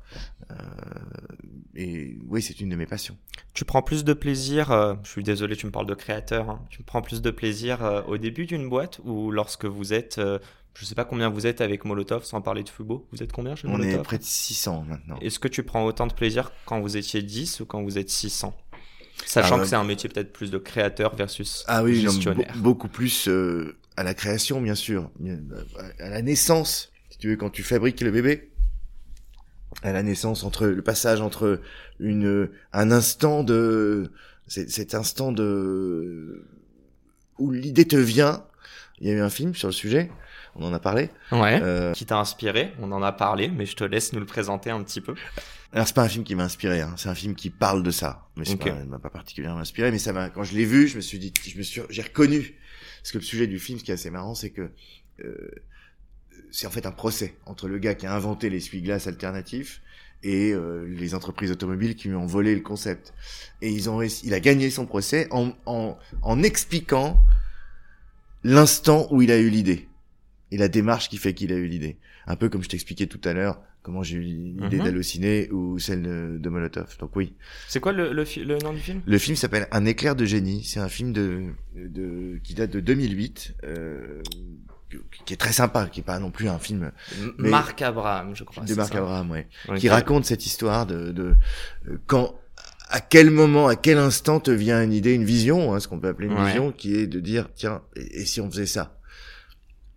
et 1.75 2.17
oui, 2.27 2.41
c'est 2.41 2.59
une 2.59 2.69
de 2.69 2.75
mes 2.75 2.85
passions. 2.85 3.17
Tu 3.53 3.65
prends 3.65 3.81
plus 3.81 4.03
de 4.03 4.13
plaisir. 4.13 4.97
je 5.03 5.09
suis 5.09 5.23
désolé, 5.23 5.55
tu 5.55 5.65
me 5.65 5.71
parles 5.71 5.85
de 5.85 5.93
créateur. 5.93 6.50
Hein, 6.50 6.65
tu 6.69 6.83
prends 6.83 7.01
plus 7.01 7.21
de 7.21 7.31
plaisir 7.31 8.03
au 8.07 8.17
début 8.17 8.45
d'une 8.45 8.67
boîte 8.69 9.00
ou 9.05 9.31
lorsque 9.31 9.65
vous 9.65 9.93
êtes 9.93 10.19
je 10.75 10.85
sais 10.85 10.95
pas 10.95 11.05
combien 11.05 11.29
vous 11.29 11.45
êtes 11.45 11.62
avec 11.62 11.85
Molotov, 11.85 12.23
sans 12.23 12.41
parler 12.41 12.63
de 12.63 12.69
Fubo. 12.69 13.07
Vous 13.12 13.21
êtes 13.21 13.31
combien 13.31 13.55
chez 13.55 13.67
On 13.67 13.71
Molotov? 13.71 13.93
est 13.93 14.03
près 14.03 14.17
de 14.17 14.23
600 14.23 14.85
maintenant. 14.88 15.17
Est-ce 15.21 15.39
que 15.39 15.47
tu 15.47 15.63
prends 15.63 15.85
autant 15.85 16.07
de 16.07 16.13
plaisir 16.13 16.51
quand 16.65 16.81
vous 16.81 16.97
étiez 16.97 17.21
10 17.21 17.59
ou 17.59 17.65
quand 17.65 17.83
vous 17.83 17.97
êtes 17.97 18.09
600 18.09 18.55
Sachant 19.25 19.57
ah, 19.57 19.59
que 19.59 19.65
c'est 19.65 19.75
un 19.75 19.83
métier 19.83 20.09
peut-être 20.09 20.33
plus 20.33 20.50
de 20.50 20.57
créateur 20.57 21.15
versus 21.15 21.63
ah 21.67 21.83
oui, 21.83 22.01
gestionnaire. 22.01 22.51
Non, 22.55 22.62
beaucoup 22.62 22.88
plus 22.88 23.27
euh, 23.27 23.77
à 23.97 24.03
la 24.03 24.13
création, 24.13 24.62
bien 24.62 24.75
sûr. 24.75 25.12
À 26.00 26.09
la 26.09 26.21
naissance, 26.21 26.91
si 27.09 27.17
tu 27.17 27.29
veux, 27.29 27.35
quand 27.35 27.50
tu 27.50 27.63
fabriques 27.63 28.01
le 28.01 28.12
bébé. 28.12 28.50
À 29.81 29.91
la 29.91 30.03
naissance, 30.03 30.43
entre 30.43 30.67
le 30.67 30.81
passage 30.81 31.19
entre 31.19 31.59
une 32.00 32.50
un 32.73 32.91
instant 32.91 33.43
de 33.43 34.12
cet 34.47 34.93
instant 34.93 35.31
de 35.31 36.45
où 37.39 37.51
l'idée 37.51 37.85
te 37.85 37.95
vient. 37.95 38.45
Il 39.00 39.07
y 39.07 39.12
a 39.12 39.13
eu 39.13 39.21
un 39.21 39.29
film 39.29 39.55
sur 39.55 39.67
le 39.67 39.73
sujet 39.73 40.12
on 40.55 40.65
en 40.65 40.74
a 40.74 40.79
parlé. 40.79 41.10
Ouais. 41.31 41.60
Euh... 41.62 41.93
Qui 41.93 42.05
t'a 42.05 42.19
inspiré 42.19 42.74
On 42.79 42.91
en 42.91 43.01
a 43.01 43.12
parlé, 43.12 43.50
mais 43.50 43.65
je 43.65 43.75
te 43.75 43.83
laisse 43.83 44.13
nous 44.13 44.19
le 44.19 44.25
présenter 44.25 44.69
un 44.69 44.81
petit 44.83 45.01
peu. 45.01 45.15
Alors 45.74 45.88
c'est 45.88 45.95
pas 45.95 46.03
un 46.03 46.10
film 46.10 46.24
qui 46.24 46.36
m'a 46.36 46.43
inspiré, 46.43 46.81
hein. 46.81 46.93
c'est 46.98 47.10
un 47.10 47.15
film 47.15 47.33
qui 47.33 47.50
parle 47.50 47.81
de 47.81 47.89
ça, 47.89 48.27
mais 48.36 48.45
c'est 48.45 48.53
okay. 48.53 48.69
pas, 48.69 48.83
m'a 48.83 49.00
pas 49.00 49.10
particulièrement 49.10 49.60
inspiré. 49.60 49.91
Mais 49.91 49.98
ça 49.98 50.13
m'a, 50.13 50.29
quand 50.29 50.43
je 50.43 50.53
l'ai 50.53 50.65
vu, 50.65 50.88
je 50.88 50.98
me 50.98 51.01
suis 51.01 51.17
dit, 51.17 51.33
je 51.43 51.57
me 51.57 51.63
suis, 51.63 51.81
j'ai 51.89 52.01
reconnu. 52.03 52.55
Parce 53.01 53.12
que 53.12 53.17
le 53.17 53.24
sujet 53.24 53.48
du 53.48 53.60
film, 53.60 53.79
ce 53.79 53.83
qui 53.83 53.91
est 53.91 53.95
assez 53.95 54.12
marrant, 54.12 54.36
c'est 54.36 54.51
que 54.51 54.69
euh, 55.25 55.51
c'est 56.51 56.67
en 56.67 56.69
fait 56.69 56.86
un 56.86 56.91
procès 56.91 57.36
entre 57.45 57.67
le 57.67 57.79
gars 57.79 57.95
qui 57.95 58.05
a 58.05 58.13
inventé 58.13 58.50
l'essuie-glace 58.50 59.07
alternatif 59.07 59.81
et 60.22 60.53
euh, 60.53 60.86
les 60.88 61.15
entreprises 61.15 61.51
automobiles 61.51 61.95
qui 61.95 62.07
lui 62.07 62.15
ont 62.15 62.27
volé 62.27 62.53
le 62.53 62.62
concept. 62.62 63.13
Et 63.62 63.69
ils 63.69 63.89
ont, 63.89 63.98
réussi, 63.98 64.25
il 64.27 64.33
a 64.33 64.39
gagné 64.39 64.69
son 64.69 64.86
procès 64.86 65.27
en, 65.31 65.53
en, 65.65 65.98
en 66.22 66.43
expliquant 66.43 67.19
l'instant 68.43 69.07
où 69.10 69.22
il 69.22 69.31
a 69.31 69.38
eu 69.38 69.50
l'idée 69.50 69.88
et 70.53 70.57
la 70.57 70.67
démarche 70.67 71.10
qui 71.10 71.17
fait 71.17 71.33
qu'il 71.33 71.51
a 71.51 71.55
eu 71.55 71.65
l'idée. 71.67 71.98
Un 72.27 72.36
peu 72.36 72.48
comme 72.50 72.63
je 72.63 72.69
t'expliquais 72.69 73.07
tout 73.07 73.19
à 73.25 73.33
l'heure 73.33 73.60
comment 73.81 74.01
j'ai 74.03 74.15
eu 74.17 74.22
l'idée 74.22 74.77
d'halluciner 74.77 75.50
ou 75.51 75.77
celle 75.77 76.03
de, 76.03 76.38
de 76.39 76.50
Molotov. 76.50 76.95
Donc 77.00 77.15
oui. 77.17 77.33
C'est 77.67 77.81
quoi 77.81 77.91
le, 77.91 78.13
le, 78.13 78.24
le 78.45 78.57
nom 78.60 78.72
du 78.72 78.79
film? 78.79 79.01
Le 79.05 79.17
film 79.17 79.36
s'appelle 79.36 79.67
Un 79.72 79.86
éclair 79.86 80.15
de 80.15 80.24
génie. 80.24 80.63
C'est 80.63 80.79
un 80.79 80.88
film 80.88 81.12
de, 81.12 81.48
de 81.75 82.39
qui 82.43 82.53
date 82.53 82.72
de 82.72 82.79
2008, 82.79 83.55
euh, 83.65 84.22
qui 85.25 85.33
est 85.33 85.38
très 85.38 85.51
sympa, 85.51 85.88
qui 85.88 86.00
est 86.01 86.03
pas 86.03 86.19
non 86.19 86.31
plus 86.31 86.48
un 86.48 86.60
film 86.60 86.91
Mais- 87.39 87.50
Marc 87.50 87.81
Abraham, 87.81 88.36
je 88.36 88.43
crois. 88.43 88.63
de 88.63 88.74
Marc 88.75 88.93
ça 88.93 89.00
Abraham, 89.00 89.31
ouais, 89.31 89.48
Ok. 89.67 89.77
qui 89.79 89.89
raconte 89.89 90.25
cette 90.25 90.45
histoire 90.45 90.86
de, 90.86 91.12
de 91.12 91.36
euh, 91.89 91.98
quand, 92.05 92.36
à 92.89 93.01
quel 93.01 93.31
moment, 93.31 93.67
à 93.67 93.75
quel 93.75 93.98
instant 93.98 94.39
te 94.39 94.51
vient 94.51 94.81
une 94.83 94.93
idée, 94.93 95.13
une 95.13 95.24
vision, 95.25 95.74
hein, 95.74 95.79
ce 95.79 95.88
qu'on 95.88 96.00
peut 96.00 96.07
appeler 96.10 96.27
une 96.27 96.36
Ouais. 96.36 96.45
vision, 96.45 96.72
qui 96.72 96.95
est 96.95 97.07
de 97.07 97.19
dire 97.19 97.50
tiens, 97.55 97.81
et, 97.95 98.22
et 98.22 98.25
si 98.25 98.39
on 98.39 98.50
faisait 98.50 98.65
ça? 98.67 98.98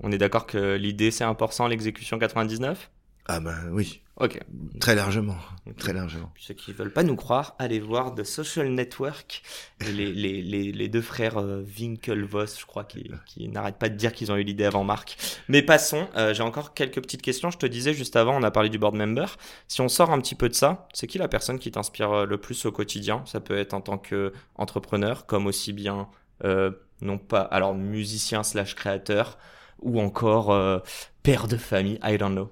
On 0.01 0.13
est 0.13 0.19
d'accord 0.19 0.47
que 0.47 0.75
l'idée 0.77 1.11
c'est 1.11 1.25
1%, 1.25 1.69
l'exécution 1.69 2.19
99 2.19 2.91
Ah 3.29 3.41
ben 3.41 3.57
oui, 3.73 4.03
Ok. 4.19 4.41
très 4.81 4.95
largement, 4.95 5.37
très 5.79 5.93
largement. 5.93 6.33
Ceux 6.39 6.55
qui 6.55 6.73
veulent 6.73 6.93
pas 6.93 7.03
nous 7.03 7.17
croire, 7.17 7.55
allez 7.59 7.81
voir 7.81 8.15
The 8.15 8.23
Social 8.25 8.69
Network, 8.69 9.43
et 9.81 9.93
les, 9.93 10.13
les, 10.13 10.43
les, 10.43 10.71
les 10.73 10.89
deux 10.89 11.01
frères 11.03 11.39
euh, 11.39 11.63
Winklevoss, 11.79 12.61
je 12.61 12.67
crois, 12.67 12.85
qui, 12.85 13.11
qui 13.27 13.49
n'arrêtent 13.49 13.79
pas 13.79 13.89
de 13.89 13.95
dire 13.97 14.13
qu'ils 14.13 14.31
ont 14.33 14.37
eu 14.37 14.43
l'idée 14.43 14.65
avant 14.65 14.85
Marc. 14.85 15.17
Mais 15.49 15.63
passons, 15.63 16.09
euh, 16.17 16.33
j'ai 16.35 16.43
encore 16.43 16.73
quelques 16.75 17.01
petites 17.03 17.23
questions. 17.23 17.51
Je 17.51 17.59
te 17.59 17.67
disais 17.67 17.95
juste 17.95 18.17
avant, 18.17 18.37
on 18.37 18.43
a 18.43 18.51
parlé 18.51 18.69
du 18.69 18.79
board 18.79 18.95
member. 18.95 19.27
Si 19.69 19.81
on 19.81 19.89
sort 19.89 20.11
un 20.11 20.21
petit 20.21 20.35
peu 20.35 20.49
de 20.49 20.55
ça, 20.55 20.89
c'est 20.93 21.07
qui 21.07 21.19
la 21.19 21.29
personne 21.29 21.59
qui 21.59 21.71
t'inspire 21.71 22.13
euh, 22.13 22.27
le 22.27 22.39
plus 22.39 22.65
au 22.67 22.73
quotidien? 22.73 23.23
Ça 23.27 23.41
peut 23.41 23.57
être 23.59 23.75
en 23.75 23.81
tant 23.81 23.99
qu'entrepreneur, 23.99 25.27
comme 25.27 25.47
aussi 25.47 25.73
bien, 25.73 26.09
euh, 26.45 26.71
non 27.01 27.19
pas, 27.19 27.41
alors 27.41 27.75
musicien 27.75 28.43
slash 28.43 28.75
créateur, 28.75 29.39
ou 29.83 30.01
encore 30.01 30.53
euh, 30.53 30.79
père 31.23 31.49
de 31.49 31.57
famille, 31.57 31.99
I 32.03 32.19
don't 32.19 32.33
know. 32.33 32.51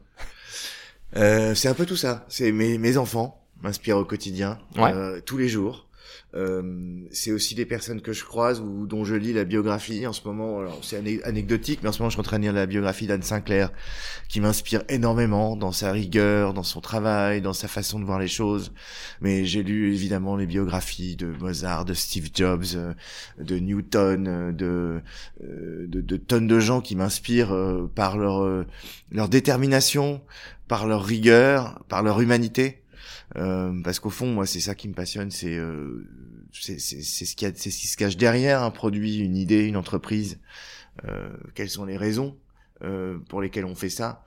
Euh, 1.16 1.54
c'est 1.54 1.69
un 1.69 1.75
peu 1.75 1.87
tout 1.87 1.97
ça. 1.97 2.25
C'est 2.28 2.50
mes, 2.52 2.76
mes 2.78 2.97
enfants 2.97 3.40
m'inspirent 3.62 3.99
au 3.99 4.04
quotidien, 4.04 4.59
Ouais. 4.76 4.93
euh, 4.93 5.21
tous 5.21 5.37
les 5.38 5.49
jours. 5.49 5.87
Euh, 6.35 7.02
c'est 7.11 7.30
aussi 7.30 7.54
des 7.54 7.66
personnes 7.66 8.00
que 8.00 8.12
je 8.12 8.25
croise 8.25 8.61
ou 8.61 8.87
dont 8.87 9.04
je 9.04 9.14
lis 9.14 9.33
la 9.33 9.44
biographie 9.44 10.06
en 10.06 10.12
ce 10.12 10.26
moment. 10.26 10.62
C'est 10.83 11.23
anecdotique, 11.25 11.80
mais 11.83 11.88
en 11.88 11.92
ce 11.92 11.99
moment 12.00 12.11
je 12.11 12.14
suis 12.14 12.21
en 12.21 12.25
train 12.25 12.38
de 12.38 12.44
lire 12.44 12.52
la 12.52 12.66
biographie 12.66 13.06
d'Anne 13.06 13.23
Sinclair, 13.23 13.71
qui 14.28 14.40
m'inspire 14.40 14.83
énormément 14.88 15.56
dans 15.56 15.73
sa 15.73 15.92
rigueur, 15.92 16.54
dans 16.54 16.62
son 16.62 16.80
travail, 16.80 17.40
dans 17.40 17.52
sa 17.52 17.68
façon 17.68 18.00
de 18.00 18.04
voir 18.04 18.18
les 18.18 18.28
choses. 18.28 18.73
Mais 19.21 19.44
j'ai 19.44 19.62
lu 19.62 19.92
évidemment 19.92 20.37
les 20.37 20.47
biographies 20.47 21.16
de 21.16 21.26
Mozart, 21.26 21.85
de 21.85 21.94
Steve 21.94 22.30
Jobs, 22.35 22.64
euh, 22.75 22.92
de 23.38 23.59
Newton, 23.59 24.26
euh, 24.28 24.52
de, 24.52 25.00
de, 25.40 26.00
de 26.00 26.16
tonnes 26.16 26.47
de 26.47 26.59
gens 26.59 26.80
qui 26.80 26.97
m'inspirent 26.97 27.54
par 27.94 28.16
leur 28.16 28.64
leur 29.11 29.28
détermination, 29.28 30.21
par 30.68 30.87
leur 30.87 31.04
rigueur, 31.04 31.83
par 31.88 32.02
leur 32.02 32.21
humanité. 32.21 32.84
Euh, 33.37 33.73
parce 33.83 33.99
qu'au 33.99 34.11
fond, 34.11 34.29
moi, 34.29 34.47
c'est 34.47 34.61
ça 34.61 34.75
qui 34.75 34.88
me 34.88 34.95
passionne, 34.95 35.31
c'est 35.31 35.57
euh, 35.57 36.07
c'est 36.53 36.79
ce 36.79 37.35
qui 37.35 37.47
a, 37.47 37.50
c'est 37.55 37.71
ce 37.71 37.81
qui 37.81 37.87
se 37.88 37.97
cache 37.97 38.17
derrière 38.17 38.62
un 38.62 38.71
produit, 38.71 39.19
une 39.19 39.37
idée, 39.37 39.67
une 39.67 39.76
entreprise. 39.76 40.38
Euh, 41.09 41.29
quelles 41.55 41.71
sont 41.71 41.85
les 41.85 41.97
raisons 41.97 42.37
euh, 42.83 43.19
pour 43.29 43.43
lesquelles 43.43 43.64
on 43.64 43.75
fait 43.75 43.88
ça 43.88 44.25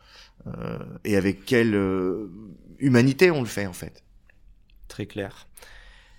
euh, 0.47 0.79
et 1.05 1.15
avec 1.15 1.45
quelle 1.45 1.75
humanité 2.79 3.31
on 3.31 3.39
le 3.39 3.47
fait 3.47 3.65
en 3.65 3.73
fait. 3.73 4.03
Très 4.87 5.05
clair. 5.05 5.47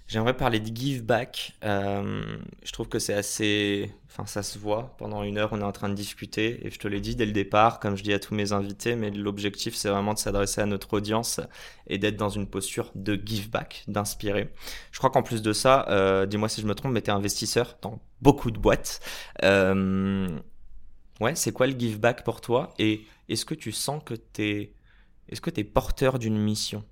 J'aimerais 0.08 0.34
parler 0.34 0.58
de 0.58 0.74
give 0.74 1.04
back. 1.04 1.52
Euh, 1.64 2.22
je 2.64 2.72
trouve 2.72 2.88
que 2.88 2.98
c'est 2.98 3.12
assez. 3.12 3.92
Enfin, 4.06 4.24
ça 4.24 4.42
se 4.42 4.58
voit. 4.58 4.96
Pendant 4.96 5.22
une 5.22 5.36
heure, 5.36 5.50
on 5.52 5.60
est 5.60 5.64
en 5.64 5.70
train 5.72 5.90
de 5.90 5.94
discuter. 5.94 6.66
Et 6.66 6.70
je 6.70 6.78
te 6.78 6.88
l'ai 6.88 7.00
dit 7.00 7.14
dès 7.14 7.26
le 7.26 7.32
départ, 7.32 7.78
comme 7.78 7.94
je 7.94 8.02
dis 8.02 8.14
à 8.14 8.18
tous 8.18 8.34
mes 8.34 8.52
invités, 8.52 8.96
mais 8.96 9.10
l'objectif, 9.10 9.74
c'est 9.74 9.90
vraiment 9.90 10.14
de 10.14 10.18
s'adresser 10.18 10.62
à 10.62 10.66
notre 10.66 10.94
audience 10.94 11.40
et 11.88 11.98
d'être 11.98 12.16
dans 12.16 12.30
une 12.30 12.46
posture 12.46 12.90
de 12.94 13.20
give 13.22 13.50
back, 13.50 13.84
d'inspirer. 13.86 14.50
Je 14.92 14.98
crois 14.98 15.10
qu'en 15.10 15.22
plus 15.22 15.42
de 15.42 15.52
ça, 15.52 15.84
euh, 15.90 16.24
dis-moi 16.24 16.48
si 16.48 16.62
je 16.62 16.66
me 16.66 16.74
trompe, 16.74 16.92
mais 16.92 17.02
tu 17.02 17.10
es 17.10 17.12
investisseur 17.12 17.76
dans 17.82 18.00
beaucoup 18.22 18.50
de 18.50 18.58
boîtes. 18.58 19.00
Euh, 19.44 20.26
ouais, 21.20 21.34
c'est 21.34 21.52
quoi 21.52 21.66
le 21.66 21.78
give 21.78 22.00
back 22.00 22.24
pour 22.24 22.40
toi? 22.40 22.72
Et 22.78 23.02
est-ce 23.28 23.44
que 23.44 23.54
tu 23.54 23.72
sens 23.72 24.02
que. 24.02 24.14
Est-ce 24.38 25.42
que 25.42 25.50
tu 25.50 25.60
es 25.60 25.64
porteur 25.64 26.18
d'une 26.18 26.38
mission? 26.38 26.82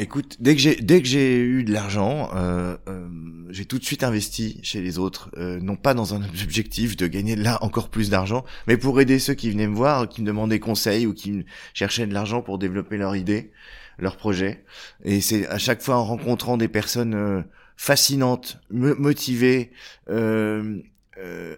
Écoute, 0.00 0.36
dès 0.38 0.54
que 0.54 0.60
j'ai 0.60 0.76
dès 0.76 1.02
que 1.02 1.08
j'ai 1.08 1.40
eu 1.40 1.64
de 1.64 1.72
l'argent, 1.72 2.30
euh, 2.36 2.76
euh, 2.88 3.08
j'ai 3.50 3.64
tout 3.64 3.80
de 3.80 3.84
suite 3.84 4.04
investi 4.04 4.60
chez 4.62 4.80
les 4.80 4.96
autres, 4.96 5.28
euh, 5.36 5.58
non 5.60 5.74
pas 5.74 5.92
dans 5.92 6.14
un 6.14 6.22
objectif 6.44 6.96
de 6.96 7.08
gagner 7.08 7.34
là 7.34 7.58
encore 7.62 7.88
plus 7.88 8.08
d'argent, 8.08 8.44
mais 8.68 8.76
pour 8.76 9.00
aider 9.00 9.18
ceux 9.18 9.34
qui 9.34 9.50
venaient 9.50 9.66
me 9.66 9.74
voir, 9.74 10.08
qui 10.08 10.22
me 10.22 10.26
demandaient 10.26 10.60
conseil 10.60 11.04
ou 11.08 11.14
qui 11.14 11.44
cherchaient 11.74 12.06
de 12.06 12.14
l'argent 12.14 12.42
pour 12.42 12.58
développer 12.58 12.96
leur 12.96 13.16
idée, 13.16 13.50
leur 13.98 14.16
projet. 14.16 14.64
Et 15.02 15.20
c'est 15.20 15.48
à 15.48 15.58
chaque 15.58 15.82
fois 15.82 15.96
en 15.96 16.04
rencontrant 16.04 16.56
des 16.56 16.68
personnes 16.68 17.14
euh, 17.14 17.42
fascinantes, 17.76 18.60
motivées, 18.70 19.72
euh, 20.10 20.80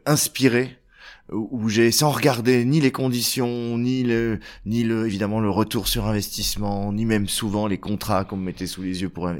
inspirées, 0.06 0.79
où 1.32 1.68
j'ai 1.68 1.90
sans 1.90 2.10
regarder 2.10 2.64
ni 2.64 2.80
les 2.80 2.90
conditions, 2.90 3.78
ni 3.78 4.02
le 4.02 4.40
ni 4.66 4.82
le 4.82 5.06
évidemment 5.06 5.40
le 5.40 5.50
retour 5.50 5.88
sur 5.88 6.06
investissement, 6.06 6.92
ni 6.92 7.04
même 7.04 7.28
souvent 7.28 7.66
les 7.66 7.78
contrats 7.78 8.24
qu'on 8.24 8.36
me 8.36 8.44
mettait 8.44 8.66
sous 8.66 8.82
les 8.82 9.02
yeux 9.02 9.08
pour 9.08 9.28
euh, 9.28 9.34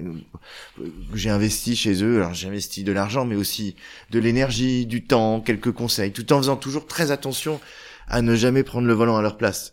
j'ai 1.15 1.31
investi 1.31 1.77
chez 1.77 2.03
eux. 2.05 2.19
Alors 2.19 2.35
j'ai 2.35 2.49
investi 2.49 2.85
de 2.85 2.93
l'argent, 2.93 3.25
mais 3.25 3.37
aussi 3.37 3.77
de 4.11 4.19
l'énergie, 4.19 4.87
du 4.87 5.05
temps, 5.05 5.41
quelques 5.41 5.73
conseils, 5.73 6.13
tout 6.13 6.33
en 6.33 6.39
faisant 6.39 6.57
toujours 6.57 6.87
très 6.87 7.11
attention 7.11 7.61
à 8.09 8.23
ne 8.23 8.35
jamais 8.35 8.63
prendre 8.63 8.87
le 8.87 8.95
volant 8.95 9.17
à 9.17 9.23
leur 9.23 9.37
place. 9.37 9.73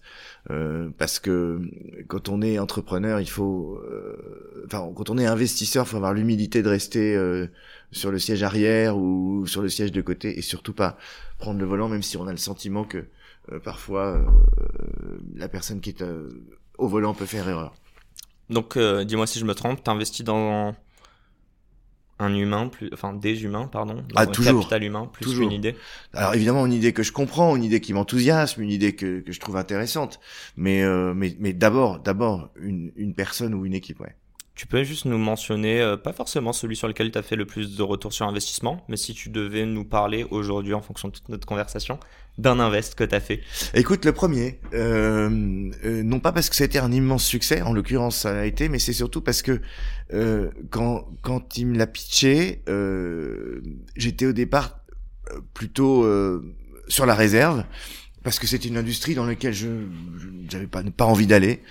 Euh, 0.49 0.89
parce 0.97 1.19
que 1.19 1.59
quand 2.07 2.29
on 2.29 2.41
est 2.41 2.57
entrepreneur, 2.57 3.19
il 3.19 3.29
faut, 3.29 3.81
euh, 3.83 4.63
enfin, 4.65 4.89
quand 4.95 5.09
on 5.09 5.17
est 5.17 5.25
investisseur, 5.25 5.85
il 5.85 5.89
faut 5.89 5.97
avoir 5.97 6.13
l'humilité 6.13 6.63
de 6.63 6.69
rester 6.69 7.15
euh, 7.15 7.47
sur 7.91 8.11
le 8.11 8.19
siège 8.19 8.43
arrière 8.43 8.97
ou 8.97 9.45
sur 9.45 9.61
le 9.61 9.67
siège 9.67 9.91
de 9.91 10.01
côté, 10.01 10.37
et 10.37 10.41
surtout 10.41 10.73
pas 10.73 10.97
prendre 11.37 11.59
le 11.59 11.65
volant, 11.65 11.87
même 11.89 12.03
si 12.03 12.17
on 12.17 12.27
a 12.27 12.31
le 12.31 12.37
sentiment 12.37 12.83
que 12.83 13.05
euh, 13.51 13.59
parfois 13.59 14.17
euh, 14.17 14.25
la 15.35 15.47
personne 15.49 15.79
qui 15.81 15.89
est 15.91 16.01
euh, 16.01 16.29
au 16.77 16.87
volant 16.87 17.13
peut 17.13 17.25
faire 17.25 17.47
erreur. 17.47 17.75
Donc, 18.49 18.77
euh, 18.77 19.03
dis-moi 19.03 19.27
si 19.27 19.39
je 19.39 19.45
me 19.45 19.53
trompe, 19.53 19.83
t'investis 19.83 20.23
dans 20.25 20.73
un 22.19 22.33
humain, 22.33 22.67
plus, 22.67 22.89
enfin 22.93 23.13
des 23.13 23.43
humains, 23.43 23.67
pardon, 23.67 24.03
Ah, 24.15 24.21
un 24.23 24.25
toujours. 24.27 24.61
capital 24.61 24.83
humain, 24.83 25.05
plus 25.11 25.23
Toujours. 25.23 25.47
qu'une 25.47 25.55
idée. 25.55 25.75
Alors 26.13 26.33
évidemment 26.33 26.65
une 26.65 26.73
idée 26.73 26.91
que 26.91 27.03
je 27.03 27.11
comprends, 27.11 27.55
une 27.55 27.63
idée 27.63 27.79
qui 27.79 27.93
m'enthousiasme, 27.93 28.61
une 28.61 28.71
idée 28.71 28.95
que, 28.95 29.19
que 29.19 29.31
je 29.31 29.39
trouve 29.39 29.55
intéressante, 29.55 30.19
mais 30.55 30.81
euh, 30.81 31.13
mais 31.13 31.35
mais 31.39 31.53
d'abord 31.53 31.99
d'abord 31.99 32.49
une 32.59 32.91
une 32.95 33.13
personne 33.13 33.53
ou 33.53 33.65
une 33.67 33.75
équipe, 33.75 33.99
ouais. 33.99 34.15
Tu 34.57 34.67
peux 34.67 34.83
juste 34.83 35.05
nous 35.05 35.19
mentionner, 35.19 35.79
euh, 35.79 35.97
pas 35.97 36.13
forcément 36.13 36.51
celui 36.51 36.75
sur 36.75 36.87
lequel 36.87 37.11
tu 37.11 37.17
as 37.17 37.21
fait 37.21 37.35
le 37.35 37.45
plus 37.45 37.77
de 37.77 37.83
retour 37.83 38.11
sur 38.11 38.27
investissement, 38.27 38.83
mais 38.89 38.97
si 38.97 39.13
tu 39.13 39.29
devais 39.29 39.65
nous 39.65 39.85
parler 39.85 40.25
aujourd'hui, 40.31 40.73
en 40.73 40.81
fonction 40.81 41.07
de 41.09 41.13
toute 41.13 41.29
notre 41.29 41.45
conversation, 41.45 41.99
d'un 42.37 42.59
invest 42.59 42.95
que 42.95 43.03
tu 43.03 43.15
as 43.15 43.19
fait. 43.19 43.41
Écoute, 43.73 44.03
le 44.03 44.13
premier, 44.13 44.59
euh, 44.73 45.69
euh, 45.85 46.03
non 46.03 46.19
pas 46.19 46.31
parce 46.31 46.49
que 46.49 46.63
été 46.63 46.79
un 46.79 46.91
immense 46.91 47.23
succès, 47.23 47.61
en 47.61 47.71
l'occurrence 47.73 48.17
ça 48.17 48.33
l'a 48.33 48.45
été, 48.45 48.67
mais 48.67 48.79
c'est 48.79 48.93
surtout 48.93 49.21
parce 49.21 49.43
que 49.43 49.61
euh, 50.13 50.49
quand 50.69 51.07
quand 51.21 51.57
il 51.57 51.67
me 51.67 51.77
l'a 51.77 51.87
pitché, 51.87 52.63
euh, 52.67 53.61
j'étais 53.95 54.25
au 54.25 54.33
départ 54.33 54.79
plutôt 55.53 56.07
sur 56.87 57.05
la 57.05 57.13
réserve 57.13 57.63
parce 58.23 58.39
que 58.39 58.47
c'était 58.47 58.69
une 58.69 58.77
industrie 58.77 59.13
dans 59.13 59.25
laquelle 59.25 59.53
je 59.53 59.67
j'avais 60.49 60.67
pas 60.67 60.81
pas 60.83 61.05
envie 61.05 61.27
d'aller, 61.27 61.61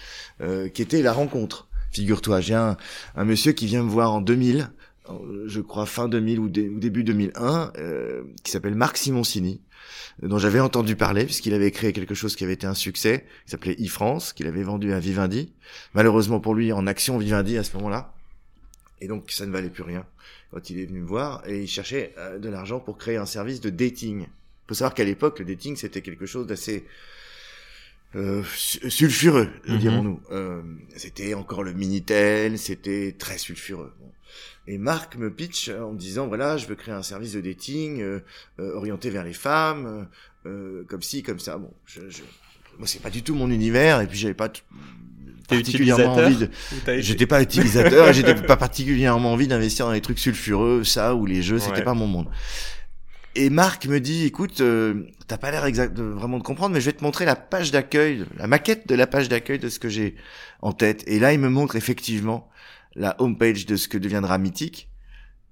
qui 0.74 0.82
était 0.82 1.02
la 1.02 1.12
rencontre. 1.12 1.68
Figure-toi, 1.96 2.42
j'ai 2.42 2.52
un, 2.52 2.76
monsieur 3.16 3.52
qui 3.52 3.64
vient 3.64 3.82
me 3.82 3.88
voir 3.88 4.12
en 4.12 4.20
2000, 4.20 4.68
euh, 5.08 5.44
je 5.46 5.62
crois 5.62 5.86
fin 5.86 6.08
2000 6.08 6.38
ou, 6.40 6.48
dé- 6.50 6.68
ou 6.68 6.78
début 6.78 7.04
2001, 7.04 7.72
euh, 7.78 8.22
qui 8.44 8.50
s'appelle 8.52 8.74
Marc 8.74 8.98
Simoncini 8.98 9.62
dont 10.22 10.36
j'avais 10.38 10.60
entendu 10.60 10.94
parler 10.96 11.24
puisqu'il 11.24 11.54
avait 11.54 11.70
créé 11.70 11.92
quelque 11.94 12.14
chose 12.14 12.36
qui 12.36 12.44
avait 12.44 12.52
été 12.52 12.66
un 12.66 12.74
succès, 12.74 13.24
qui 13.44 13.50
s'appelait 13.52 13.76
e-France, 13.82 14.34
qu'il 14.34 14.46
avait 14.46 14.62
vendu 14.62 14.92
à 14.92 14.98
Vivendi. 14.98 15.54
Malheureusement 15.94 16.38
pour 16.38 16.54
lui, 16.54 16.70
en 16.72 16.86
action 16.86 17.16
Vivendi 17.16 17.56
à 17.56 17.64
ce 17.64 17.74
moment-là. 17.78 18.12
Et 19.00 19.08
donc 19.08 19.30
ça 19.30 19.46
ne 19.46 19.52
valait 19.52 19.70
plus 19.70 19.82
rien 19.82 20.04
quand 20.50 20.68
il 20.68 20.80
est 20.80 20.84
venu 20.86 21.00
me 21.00 21.06
voir 21.06 21.42
et 21.48 21.62
il 21.62 21.66
cherchait 21.68 22.12
euh, 22.18 22.38
de 22.38 22.48
l'argent 22.50 22.78
pour 22.78 22.98
créer 22.98 23.16
un 23.16 23.26
service 23.26 23.60
de 23.62 23.70
dating. 23.70 24.22
Il 24.22 24.68
faut 24.68 24.74
savoir 24.74 24.92
qu'à 24.92 25.04
l'époque, 25.04 25.38
le 25.38 25.46
dating 25.46 25.76
c'était 25.76 26.02
quelque 26.02 26.26
chose 26.26 26.46
d'assez 26.46 26.84
euh, 28.16 28.42
su- 28.56 28.90
sulfureux, 28.90 29.48
Mhm. 29.68 29.78
dirons-nous. 29.78 30.20
Euh, 30.32 30.62
c'était 30.96 31.34
encore 31.34 31.62
le 31.62 31.72
Minitel, 31.74 32.58
c'était 32.58 33.14
très 33.18 33.38
sulfureux. 33.38 33.92
Et 34.68 34.78
Marc 34.78 35.16
me 35.16 35.30
pitch 35.30 35.68
en 35.68 35.92
me 35.92 35.98
disant 35.98 36.26
voilà, 36.26 36.56
je 36.56 36.66
veux 36.66 36.74
créer 36.74 36.94
un 36.94 37.02
service 37.02 37.32
de 37.34 37.40
dating 37.40 38.00
euh, 38.02 38.18
euh, 38.58 38.74
orienté 38.74 39.10
vers 39.10 39.22
les 39.22 39.32
femmes, 39.34 40.08
euh, 40.46 40.82
comme 40.88 41.02
ci, 41.02 41.22
comme 41.22 41.38
ça. 41.38 41.56
Bon, 41.58 41.70
je, 41.86 42.00
je... 42.10 42.22
moi 42.78 42.86
c'est 42.88 43.00
pas 43.02 43.10
du 43.10 43.22
tout 43.22 43.34
mon 43.36 43.48
univers 43.50 44.00
et 44.00 44.06
puis 44.08 44.18
j'avais 44.18 44.34
pas 44.34 44.50
particulièrement 45.48 46.16
utilisateur 46.18 46.26
envie 46.26 46.36
de. 46.96 47.00
J'étais 47.02 47.26
pas 47.26 47.40
utilisateur, 47.42 48.12
j'étais 48.12 48.34
pas 48.34 48.56
particulièrement 48.56 49.32
envie 49.32 49.46
d'investir 49.46 49.86
dans 49.86 49.92
les 49.92 50.00
trucs 50.00 50.18
sulfureux, 50.18 50.82
ça 50.82 51.14
ou 51.14 51.26
les 51.26 51.42
jeux, 51.42 51.58
c'était 51.60 51.78
Ouais. 51.78 51.84
pas 51.84 51.94
mon 51.94 52.08
monde. 52.08 52.28
Et 53.36 53.50
Marc 53.50 53.86
me 53.86 54.00
dit, 54.00 54.24
écoute, 54.24 54.60
euh, 54.60 55.06
t'as 55.28 55.36
pas 55.36 55.50
l'air 55.50 55.70
de 55.90 56.02
vraiment 56.02 56.38
de 56.38 56.42
comprendre, 56.42 56.74
mais 56.74 56.80
je 56.80 56.86
vais 56.86 56.96
te 56.96 57.04
montrer 57.04 57.24
la 57.26 57.36
page 57.36 57.70
d'accueil, 57.70 58.24
la 58.36 58.46
maquette 58.46 58.88
de 58.88 58.94
la 58.94 59.06
page 59.06 59.28
d'accueil 59.28 59.58
de 59.58 59.68
ce 59.68 59.78
que 59.78 59.88
j'ai 59.88 60.16
en 60.62 60.72
tête. 60.72 61.04
Et 61.06 61.18
là, 61.18 61.32
il 61.32 61.38
me 61.38 61.50
montre 61.50 61.76
effectivement 61.76 62.48
la 62.94 63.14
homepage 63.20 63.66
de 63.66 63.76
ce 63.76 63.88
que 63.88 63.98
deviendra 63.98 64.38
Mythique. 64.38 64.88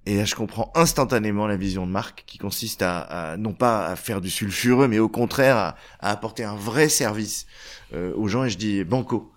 Et 0.07 0.17
là, 0.17 0.25
je 0.25 0.35
comprends 0.35 0.71
instantanément 0.75 1.47
la 1.47 1.57
vision 1.57 1.85
de 1.85 1.91
Marc, 1.91 2.23
qui 2.25 2.37
consiste 2.37 2.81
à, 2.81 3.35
non 3.37 3.53
pas 3.53 3.87
à 3.87 3.95
faire 3.95 4.19
du 4.19 4.29
sulfureux, 4.29 4.87
mais 4.87 4.99
au 4.99 5.09
contraire 5.09 5.57
à, 5.57 5.75
apporter 5.99 6.43
un 6.43 6.55
vrai 6.55 6.89
service 6.89 7.45
euh, 7.93 8.13
aux 8.15 8.27
gens. 8.27 8.45
Et 8.45 8.49
je 8.49 8.57
dis 8.57 8.83
banco. 8.83 9.31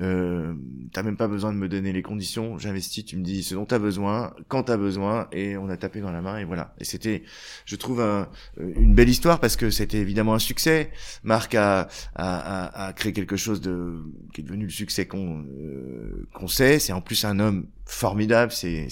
Euh, 0.00 0.54
t'as 0.92 1.02
même 1.02 1.16
pas 1.16 1.26
besoin 1.26 1.52
de 1.52 1.58
me 1.58 1.68
donner 1.68 1.92
les 1.92 2.02
conditions, 2.02 2.58
j'investis, 2.58 3.04
tu 3.04 3.16
me 3.16 3.22
dis 3.22 3.42
ce 3.42 3.54
dont 3.54 3.64
t'as 3.64 3.78
besoin, 3.78 4.34
quand 4.48 4.64
t'as 4.64 4.76
besoin, 4.76 5.26
et 5.32 5.56
on 5.56 5.70
a 5.70 5.76
tapé 5.78 6.00
dans 6.00 6.12
la 6.12 6.20
main, 6.20 6.36
et 6.36 6.44
voilà. 6.44 6.74
Et 6.78 6.84
c'était, 6.84 7.22
je 7.64 7.76
trouve, 7.76 8.02
un, 8.02 8.28
une 8.58 8.94
belle 8.94 9.08
histoire 9.08 9.40
parce 9.40 9.56
que 9.56 9.70
c'était 9.70 9.98
évidemment 9.98 10.34
un 10.34 10.38
succès. 10.38 10.90
Marc 11.22 11.54
a, 11.54 11.88
a, 12.14 12.86
a, 12.86 12.92
créé 12.92 13.12
quelque 13.12 13.36
chose 13.36 13.60
de 13.60 14.02
qui 14.34 14.42
est 14.42 14.44
devenu 14.44 14.64
le 14.64 14.70
succès 14.70 15.06
qu'on 15.06 15.44
euh, 15.44 16.28
qu'on 16.34 16.48
sait. 16.48 16.78
C'est 16.78 16.92
en 16.92 17.00
plus 17.00 17.24
un 17.24 17.38
homme 17.38 17.66
formidable, 17.86 18.52
c'est 18.52 18.88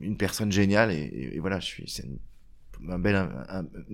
une 0.00 0.16
personne 0.16 0.50
géniale, 0.50 0.90
et, 0.90 1.38
voilà, 1.40 1.60
je 1.60 1.66
suis, 1.66 1.84
c'est 1.88 2.04
une 2.80 2.98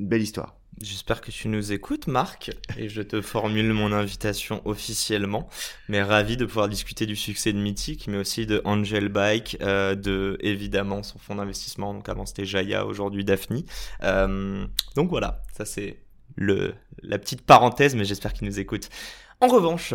belle 0.09 0.23
histoire. 0.23 0.58
J'espère 0.81 1.21
que 1.21 1.33
tu 1.33 1.49
nous 1.49 1.73
écoutes, 1.73 2.07
Marc, 2.07 2.53
et 2.77 2.89
je 2.89 3.03
te 3.03 3.21
formule 3.21 3.73
mon 3.73 3.91
invitation 3.93 4.63
officiellement. 4.65 5.49
Mais 5.89 6.03
ravi 6.03 6.37
de 6.37 6.45
pouvoir 6.45 6.69
discuter 6.69 7.05
du 7.05 7.17
succès 7.17 7.53
de 7.53 7.59
Mythique, 7.59 8.07
mais 8.07 8.19
aussi 8.19 8.47
de 8.47 8.63
Angel 8.65 9.09
Bike, 9.09 9.57
euh, 9.61 9.97
de 9.97 10.37
évidemment 10.41 11.03
son 11.03 11.19
fonds 11.19 11.35
d'investissement. 11.35 11.95
Donc 11.95 12.09
avant 12.09 12.27
c'était 12.27 12.45
Jaya, 12.45 12.87
aujourd'hui 12.87 13.25
Daphne. 13.25 13.63
Euh, 14.05 14.67
donc 14.95 15.11
voilà, 15.11 15.43
ça 15.57 15.65
c'est 15.65 15.99
le 16.37 16.75
la 17.03 17.19
petite 17.19 17.43
parenthèse, 17.43 17.97
mais 17.97 18.05
j'espère 18.05 18.33
qu'il 18.33 18.47
nous 18.47 18.61
écoute. 18.61 18.89
En 19.41 19.49
revanche, 19.49 19.95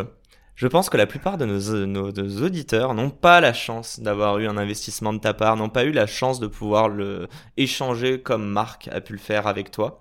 je 0.55 0.67
pense 0.67 0.89
que 0.89 0.97
la 0.97 1.07
plupart 1.07 1.37
de 1.37 1.45
nos, 1.45 1.85
nos 1.85 2.43
auditeurs 2.43 2.93
n'ont 2.93 3.09
pas 3.09 3.39
la 3.39 3.53
chance 3.53 4.01
d'avoir 4.01 4.37
eu 4.39 4.47
un 4.47 4.57
investissement 4.57 5.13
de 5.13 5.19
ta 5.19 5.33
part, 5.33 5.55
n'ont 5.55 5.69
pas 5.69 5.85
eu 5.85 5.91
la 5.91 6.07
chance 6.07 6.41
de 6.41 6.47
pouvoir 6.47 6.89
le 6.89 7.29
échanger 7.55 8.21
comme 8.21 8.45
Marc 8.45 8.89
a 8.91 8.99
pu 8.99 9.13
le 9.13 9.19
faire 9.19 9.47
avec 9.47 9.71
toi. 9.71 9.99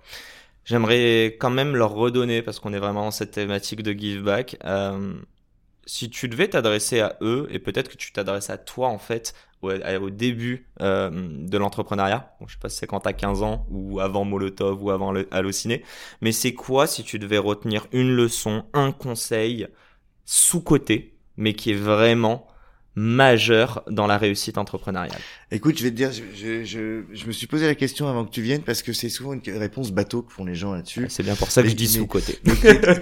J'aimerais 0.65 1.37
quand 1.41 1.51
même 1.51 1.77
leur 1.77 1.93
redonner, 1.93 2.43
parce 2.43 2.61
qu'on 2.61 2.73
est 2.73 2.79
vraiment 2.79 3.05
dans 3.05 3.11
cette 3.11 3.33
thématique 3.33 3.83
de 3.83 3.93
give 3.93 4.23
back. 4.23 4.57
Euh, 4.65 5.15
si 5.87 6.11
tu 6.11 6.29
devais 6.29 6.49
t'adresser 6.49 7.01
à 7.01 7.17
eux, 7.21 7.49
et 7.51 7.59
peut-être 7.59 7.91
que 7.91 7.97
tu 7.97 8.13
t'adresses 8.13 8.51
à 8.51 8.59
toi 8.59 8.89
en 8.89 8.99
fait, 8.99 9.35
au, 9.63 10.11
début 10.11 10.69
euh, 10.81 11.11
de 11.11 11.59
l'entrepreneuriat, 11.59 12.35
bon, 12.41 12.47
je 12.47 12.55
sais 12.55 12.59
pas 12.61 12.69
si 12.69 12.79
c'est 12.79 12.87
quand 12.87 13.01
t'as 13.01 13.13
15 13.13 13.43
ans, 13.43 13.67
ou 13.71 14.01
avant 14.01 14.25
Molotov, 14.25 14.83
ou 14.83 14.91
avant 14.91 15.15
Allociné, 15.31 15.85
mais 16.21 16.33
c'est 16.33 16.55
quoi 16.55 16.87
si 16.87 17.05
tu 17.05 17.19
devais 17.19 17.39
retenir 17.39 17.87
une 17.93 18.15
leçon, 18.15 18.65
un 18.73 18.93
conseil 18.93 19.69
sous-côté, 20.25 21.17
mais 21.37 21.55
qui 21.55 21.73
est 21.73 21.77
vraiment 21.77 22.47
majeur 22.95 23.83
dans 23.89 24.07
la 24.07 24.19
réussite 24.19 24.59
entrepreneuriale 24.59 25.21
Écoute, 25.51 25.79
je 25.79 25.85
vais 25.85 25.91
te 25.91 25.97
dire, 25.97 26.11
je, 26.13 26.65
je, 26.65 27.03
je, 27.13 27.27
me 27.27 27.33
suis 27.33 27.47
posé 27.47 27.67
la 27.67 27.75
question 27.75 28.09
avant 28.09 28.25
que 28.25 28.31
tu 28.31 28.43
viennes 28.43 28.63
parce 28.63 28.83
que 28.83 28.93
c'est 28.93 29.09
souvent 29.09 29.33
une 29.33 29.41
réponse 29.57 29.93
bateau 29.93 30.23
que 30.23 30.33
font 30.33 30.45
les 30.45 30.55
gens 30.55 30.73
là-dessus. 30.73 31.07
C'est 31.09 31.23
bien 31.23 31.35
pour 31.35 31.51
ça 31.51 31.63
que 31.63 31.69
je 31.69 31.75
dis 31.75 31.89
sous-côté. 31.89 32.39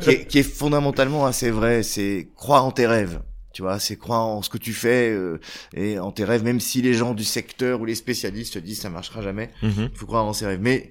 Qui, 0.01 0.11
est, 0.11 0.27
qui, 0.27 0.39
est 0.39 0.43
fondamentalement 0.43 1.27
assez 1.27 1.51
vrai, 1.51 1.83
c'est 1.83 2.29
croire 2.37 2.65
en 2.65 2.71
tes 2.73 2.87
rêves. 2.87 3.21
Tu 3.53 3.63
vois, 3.63 3.81
c'est 3.81 3.97
croire 3.97 4.27
en 4.27 4.43
ce 4.43 4.51
que 4.51 4.59
tu 4.59 4.73
fais 4.73 5.11
euh, 5.11 5.41
et 5.75 5.99
en 5.99 6.13
tes 6.13 6.25
rêves, 6.25 6.45
même 6.45 6.61
si 6.61 6.83
les 6.83 6.95
gens 6.95 7.15
du 7.15 7.25
secteur 7.25 7.81
ou 7.81 7.85
les 7.85 7.97
spécialistes 7.97 8.55
te 8.55 8.59
disent 8.61 8.81
ça 8.81 8.91
marchera 8.91 9.23
jamais. 9.23 9.51
Il 9.63 9.91
faut 9.95 10.07
croire 10.07 10.25
en 10.25 10.33
ses 10.33 10.47
rêves. 10.47 10.61
Mais 10.63 10.91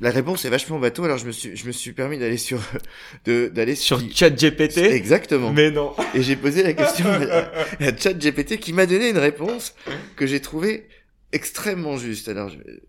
la 0.00 0.10
réponse 0.10 0.44
est 0.44 0.50
vachement 0.50 0.78
bateau, 0.78 1.04
alors 1.04 1.18
je 1.18 1.26
me 1.26 1.32
suis, 1.32 1.56
je 1.56 1.66
me 1.66 1.72
suis 1.72 1.92
permis 1.92 2.18
d'aller 2.18 2.36
sur, 2.36 2.60
de, 3.24 3.48
d'aller 3.48 3.74
sur, 3.74 4.00
sur 4.00 4.16
ChatGPT? 4.16 4.78
Exactement. 4.78 5.52
Mais 5.52 5.70
non. 5.70 5.94
Et 6.14 6.22
j'ai 6.22 6.36
posé 6.36 6.62
la 6.62 6.72
question 6.72 7.06
à, 7.06 7.50
à 7.84 7.96
ChatGPT 7.96 8.58
qui 8.58 8.72
m'a 8.72 8.86
donné 8.86 9.10
une 9.10 9.18
réponse 9.18 9.74
que 10.16 10.26
j'ai 10.26 10.40
trouvée 10.40 10.88
extrêmement 11.32 11.96
juste. 11.96 12.28
Alors 12.28 12.48
je 12.48 12.58
vais, 12.58 12.80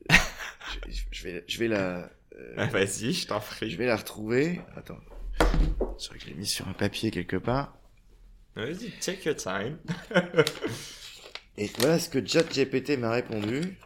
je, 1.11 1.23
vais, 1.23 1.43
je 1.47 1.59
vais 1.59 1.67
la. 1.67 2.09
Euh, 2.57 2.65
Vas-y, 2.71 3.13
je 3.13 3.27
t'en 3.27 3.39
prie. 3.39 3.69
Je 3.69 3.77
vais 3.77 3.88
la 3.88 3.95
retrouver. 3.95 4.62
Attends. 4.77 4.99
C'est 5.97 6.10
vrai 6.10 6.17
que 6.19 6.23
je 6.25 6.29
l'ai 6.29 6.36
mis 6.36 6.45
sur 6.45 6.67
un 6.67 6.73
papier 6.73 7.12
quelque 7.12 7.38
part. 7.38 7.75
Vas-y, 8.55 8.91
take 9.01 9.27
your 9.27 9.36
time. 9.36 9.77
Et 11.57 11.69
voilà 11.79 11.99
ce 11.99 12.07
que 12.10 12.25
ChatGPT 12.25 12.97
m'a 12.97 13.12
répondu 13.12 13.77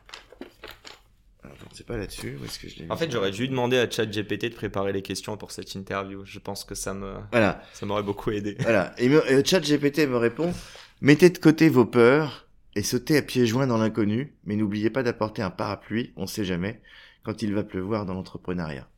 c'est 1.72 1.86
pas 1.86 1.98
là-dessus. 1.98 2.38
Où 2.42 2.46
est-ce 2.46 2.60
que 2.60 2.68
je 2.68 2.84
En 2.90 2.98
fait, 2.98 3.12
j'aurais 3.12 3.32
dû 3.32 3.48
demander 3.48 3.78
à 3.78 3.90
ChatGPT 3.90 4.50
de 4.50 4.56
préparer 4.56 4.94
les 4.94 5.02
questions 5.02 5.38
pour 5.38 5.52
cette 5.52 5.74
interview. 5.76 6.26
Je 6.26 6.40
pense 6.40 6.64
que 6.64 6.76
ça 6.76 6.94
me, 6.94 7.16
voilà. 7.32 7.64
ça 7.74 7.86
m'aurait 7.86 8.04
beaucoup 8.04 8.32
aidé. 8.32 8.58
Voilà. 8.60 8.94
Et, 8.98 9.10
me, 9.10 9.22
ChatGPT 9.44 10.08
me 10.08 10.18
répond 10.18 10.54
mettez 11.02 11.30
de 11.30 11.38
côté 11.38 11.70
vos 11.70 11.86
peurs 11.86 12.48
et 12.76 12.82
sautez 12.82 13.18
à 13.18 13.22
pieds 13.22 13.46
joints 13.46 13.68
dans 13.68 13.78
l'inconnu, 13.78 14.36
mais 14.46 14.56
n'oubliez 14.56 14.90
pas 14.90 15.04
d'apporter 15.04 15.42
un 15.42 15.52
parapluie, 15.52 16.14
on 16.16 16.26
sait 16.26 16.46
jamais, 16.46 16.82
quand 17.24 17.42
il 17.42 17.54
va 17.54 17.64
pleuvoir 17.64 18.06
dans 18.06 18.14
l'entrepreneuriat. 18.14 18.90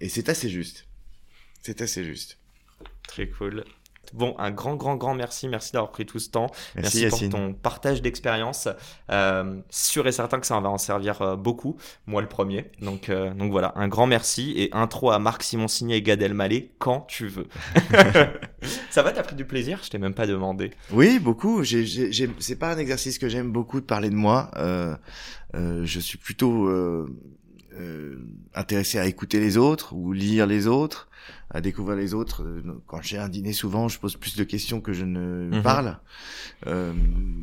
Et 0.00 0.08
c'est 0.08 0.28
assez 0.28 0.50
juste. 0.50 0.86
C'est 1.62 1.80
assez 1.80 2.04
juste. 2.04 2.38
Très 3.08 3.28
cool. 3.28 3.64
Bon, 4.12 4.34
un 4.38 4.50
grand, 4.50 4.76
grand, 4.76 4.96
grand 4.96 5.14
merci. 5.14 5.48
Merci 5.48 5.72
d'avoir 5.72 5.90
pris 5.90 6.06
tout 6.06 6.18
ce 6.18 6.30
temps. 6.30 6.46
Merci, 6.76 7.06
pour 7.08 7.28
ton 7.28 7.52
partage 7.52 8.02
d'expérience. 8.02 8.68
Euh, 9.10 9.60
sûr 9.70 10.06
et 10.06 10.12
certain 10.12 10.40
que 10.40 10.46
ça 10.46 10.58
va 10.60 10.68
en 10.68 10.78
servir 10.78 11.22
euh, 11.22 11.36
beaucoup. 11.36 11.76
Moi, 12.06 12.22
le 12.22 12.28
premier. 12.28 12.70
Donc, 12.80 13.08
euh, 13.08 13.32
donc 13.34 13.50
voilà, 13.50 13.72
un 13.76 13.88
grand 13.88 14.06
merci 14.06 14.54
et 14.56 14.68
intro 14.72 15.10
à 15.10 15.18
Marc 15.18 15.42
Simoncini 15.42 15.94
et 15.94 16.02
Gad 16.02 16.22
Elmaleh 16.22 16.72
quand 16.78 17.02
tu 17.02 17.28
veux. 17.28 17.46
ça 18.90 19.02
va, 19.02 19.12
t'as 19.12 19.22
pris 19.22 19.36
du 19.36 19.44
plaisir? 19.44 19.80
Je 19.82 19.90
t'ai 19.90 19.98
même 19.98 20.14
pas 20.14 20.26
demandé. 20.26 20.70
Oui, 20.92 21.18
beaucoup. 21.18 21.64
C'est 21.64 22.58
pas 22.58 22.72
un 22.72 22.78
exercice 22.78 23.18
que 23.18 23.28
j'aime 23.28 23.50
beaucoup 23.50 23.80
de 23.80 23.86
parler 23.86 24.10
de 24.10 24.14
moi. 24.14 24.50
Euh, 24.56 24.94
euh, 25.54 25.84
je 25.84 26.00
suis 26.00 26.18
plutôt 26.18 26.66
euh, 26.66 27.06
intéressé 28.54 28.98
à 28.98 29.06
écouter 29.06 29.40
les 29.40 29.56
autres 29.56 29.94
ou 29.94 30.12
lire 30.12 30.46
les 30.46 30.66
autres, 30.66 31.08
à 31.50 31.60
découvrir 31.60 31.96
les 31.96 32.14
autres. 32.14 32.42
Euh, 32.42 32.82
quand 32.86 33.02
j'ai 33.02 33.18
un 33.18 33.28
dîner, 33.28 33.52
souvent, 33.52 33.88
je 33.88 33.98
pose 33.98 34.16
plus 34.16 34.36
de 34.36 34.44
questions 34.44 34.80
que 34.80 34.92
je 34.92 35.04
ne 35.04 35.56
mhm. 35.56 35.62
parle. 35.62 35.98
Euh, 36.66 36.92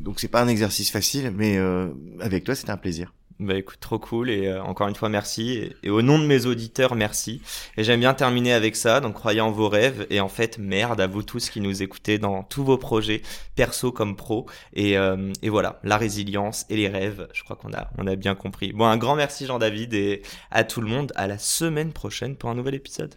donc 0.04 0.20
c'est 0.20 0.28
pas 0.28 0.42
un 0.42 0.48
exercice 0.48 0.92
facile, 0.92 1.32
mais 1.36 1.58
euh, 1.58 1.90
avec 2.20 2.44
toi, 2.44 2.56
c'était 2.56 2.72
un 2.72 2.78
plaisir. 2.78 3.14
Bah 3.40 3.56
écoute, 3.56 3.80
trop 3.80 4.00
cool 4.00 4.30
et 4.30 4.48
euh, 4.48 4.62
encore 4.64 4.88
une 4.88 4.96
fois 4.96 5.10
merci 5.10 5.74
et, 5.84 5.90
au 5.90 6.02
nom 6.02 6.20
de 6.20 6.26
mes 6.26 6.46
auditeurs 6.46 6.96
merci. 6.96 7.42
Et 7.78 7.84
j'aime 7.84 8.00
bien 8.00 8.14
terminer 8.14 8.54
avec 8.54 8.76
ça, 8.76 9.00
donc 9.00 9.16
croyez 9.16 9.42
en 9.42 9.52
vos 9.52 9.70
rêves 9.70 10.06
et 10.10 10.20
en 10.20 10.30
fait 10.30 10.58
merde 10.58 11.02
à 11.02 11.08
vous 11.08 11.24
tous 11.24 11.50
qui 11.50 11.62
nous 11.62 11.82
écoutez 11.82 12.20
dans 12.20 12.44
tous 12.44 12.64
vos 12.64 12.78
projets 12.78 13.22
perso 13.56 13.92
comme 13.92 14.16
pro 14.16 14.46
et, 14.74 14.98
euh, 14.98 15.32
et 15.42 15.50
voilà 15.50 15.80
la 15.84 15.98
résilience 15.98 16.66
et 16.70 16.76
les 16.76 16.88
rêves. 16.88 17.28
Je 17.34 17.44
crois 17.44 17.56
qu'on 17.56 17.74
a 17.74 17.90
on 17.98 18.08
a 18.08 18.16
bien 18.16 18.36
compris. 18.36 18.74
Bon 18.74 18.86
un 18.86 18.98
grand 18.98 19.16
merci 19.16 19.46
Jean 19.46 19.60
David 19.60 19.94
et 19.94 20.22
à 20.52 20.64
tout 20.64 20.82
le 20.82 20.88
monde 20.88 21.12
à 21.16 21.28
la 21.28 21.38
semaine 21.38 21.94
prochaine 21.94 22.36
pour 22.36 22.50
un 22.50 22.56
nouvel 22.56 22.76
épisode. 22.76 23.16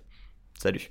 Salut. 0.58 0.90